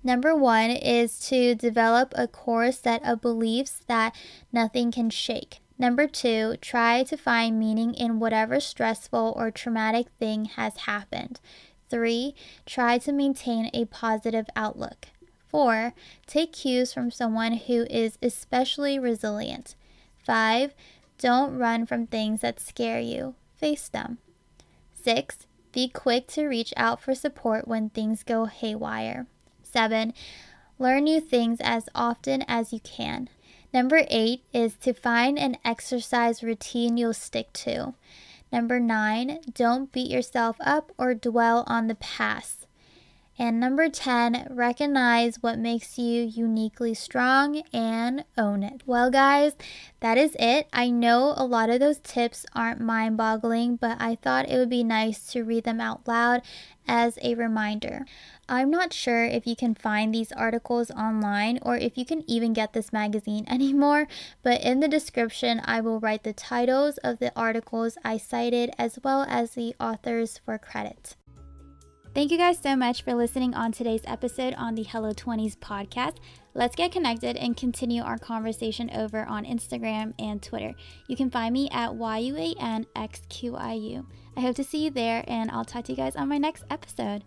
Number 0.03 0.35
one 0.35 0.69
is 0.69 1.17
to 1.29 1.55
develop 1.55 2.13
a 2.15 2.27
core 2.27 2.71
set 2.71 3.05
of 3.05 3.21
beliefs 3.21 3.81
that 3.87 4.13
nothing 4.51 4.91
can 4.91 5.09
shake. 5.09 5.59
Number 5.79 6.07
two, 6.07 6.57
try 6.61 7.03
to 7.03 7.17
find 7.17 7.57
meaning 7.57 7.93
in 7.93 8.19
whatever 8.19 8.59
stressful 8.59 9.33
or 9.35 9.49
traumatic 9.49 10.07
thing 10.19 10.45
has 10.45 10.77
happened. 10.77 11.39
Three, 11.89 12.35
try 12.65 12.97
to 12.99 13.11
maintain 13.11 13.69
a 13.73 13.85
positive 13.85 14.47
outlook. 14.55 15.07
Four, 15.47 15.93
take 16.27 16.51
cues 16.53 16.93
from 16.93 17.11
someone 17.11 17.53
who 17.53 17.85
is 17.89 18.17
especially 18.21 18.99
resilient. 18.99 19.75
Five, 20.17 20.73
don't 21.17 21.57
run 21.57 21.85
from 21.85 22.07
things 22.07 22.41
that 22.41 22.59
scare 22.59 22.99
you, 22.99 23.35
face 23.55 23.87
them. 23.87 24.17
Six, 24.93 25.47
be 25.71 25.87
quick 25.87 26.27
to 26.27 26.47
reach 26.47 26.73
out 26.75 27.01
for 27.01 27.15
support 27.15 27.67
when 27.67 27.89
things 27.89 28.23
go 28.23 28.45
haywire. 28.45 29.27
Seven, 29.73 30.13
learn 30.77 31.05
new 31.05 31.19
things 31.19 31.57
as 31.59 31.89
often 31.95 32.43
as 32.47 32.71
you 32.71 32.79
can. 32.79 33.27
Number 33.73 34.05
eight 34.07 34.43
is 34.53 34.75
to 34.81 34.93
find 34.93 35.39
an 35.39 35.57
exercise 35.65 36.43
routine 36.43 36.95
you'll 36.95 37.15
stick 37.15 37.51
to. 37.53 37.95
Number 38.51 38.79
nine, 38.79 39.39
don't 39.51 39.91
beat 39.91 40.11
yourself 40.11 40.57
up 40.59 40.91
or 40.95 41.15
dwell 41.15 41.63
on 41.65 41.87
the 41.87 41.95
past. 41.95 42.62
And 43.37 43.59
number 43.59 43.89
10, 43.89 44.49
recognize 44.51 45.41
what 45.41 45.57
makes 45.57 45.97
you 45.97 46.21
uniquely 46.21 46.93
strong 46.93 47.63
and 47.73 48.25
own 48.37 48.61
it. 48.61 48.83
Well, 48.85 49.09
guys, 49.09 49.53
that 50.01 50.19
is 50.19 50.37
it. 50.39 50.67
I 50.71 50.91
know 50.91 51.33
a 51.35 51.43
lot 51.43 51.71
of 51.71 51.79
those 51.79 51.97
tips 51.97 52.45
aren't 52.53 52.79
mind 52.79 53.17
boggling, 53.17 53.77
but 53.77 53.97
I 53.99 54.15
thought 54.15 54.49
it 54.49 54.57
would 54.57 54.69
be 54.69 54.83
nice 54.83 55.31
to 55.31 55.43
read 55.43 55.63
them 55.63 55.81
out 55.81 56.07
loud 56.07 56.43
as 56.87 57.17
a 57.23 57.33
reminder. 57.33 58.05
I'm 58.47 58.69
not 58.69 58.93
sure 58.93 59.25
if 59.25 59.47
you 59.47 59.55
can 59.55 59.73
find 59.73 60.13
these 60.13 60.31
articles 60.33 60.91
online 60.91 61.57
or 61.63 61.75
if 61.75 61.97
you 61.97 62.05
can 62.05 62.23
even 62.29 62.53
get 62.53 62.73
this 62.73 62.93
magazine 62.93 63.45
anymore, 63.49 64.07
but 64.43 64.61
in 64.61 64.79
the 64.79 64.87
description, 64.87 65.59
I 65.65 65.81
will 65.81 65.99
write 65.99 66.23
the 66.23 66.33
titles 66.33 66.99
of 66.99 67.17
the 67.17 67.31
articles 67.35 67.97
I 68.03 68.17
cited 68.17 68.69
as 68.77 68.99
well 69.03 69.25
as 69.27 69.51
the 69.51 69.75
authors 69.79 70.39
for 70.45 70.59
credit. 70.59 71.15
Thank 72.13 72.31
you 72.31 72.37
guys 72.37 72.59
so 72.59 72.75
much 72.75 73.01
for 73.01 73.15
listening 73.15 73.55
on 73.55 73.71
today's 73.71 74.03
episode 74.05 74.53
on 74.53 74.75
the 74.75 74.83
Hello 74.83 75.13
20s 75.13 75.57
podcast. 75.57 76.17
Let's 76.53 76.75
get 76.75 76.91
connected 76.91 77.37
and 77.37 77.57
continue 77.57 78.03
our 78.03 78.19
conversation 78.19 78.91
over 78.91 79.25
on 79.25 79.45
Instagram 79.45 80.13
and 80.19 80.39
Twitter. 80.39 80.75
You 81.07 81.15
can 81.15 81.31
find 81.31 81.51
me 81.51 81.71
at 81.71 81.93
YUANXQIU. 81.93 82.85
I 84.37 84.41
hope 84.41 84.55
to 84.57 84.63
see 84.63 84.85
you 84.85 84.91
there, 84.91 85.23
and 85.27 85.49
I'll 85.49 85.65
talk 85.65 85.85
to 85.85 85.91
you 85.91 85.95
guys 85.95 86.15
on 86.15 86.29
my 86.29 86.37
next 86.37 86.65
episode. 86.69 87.23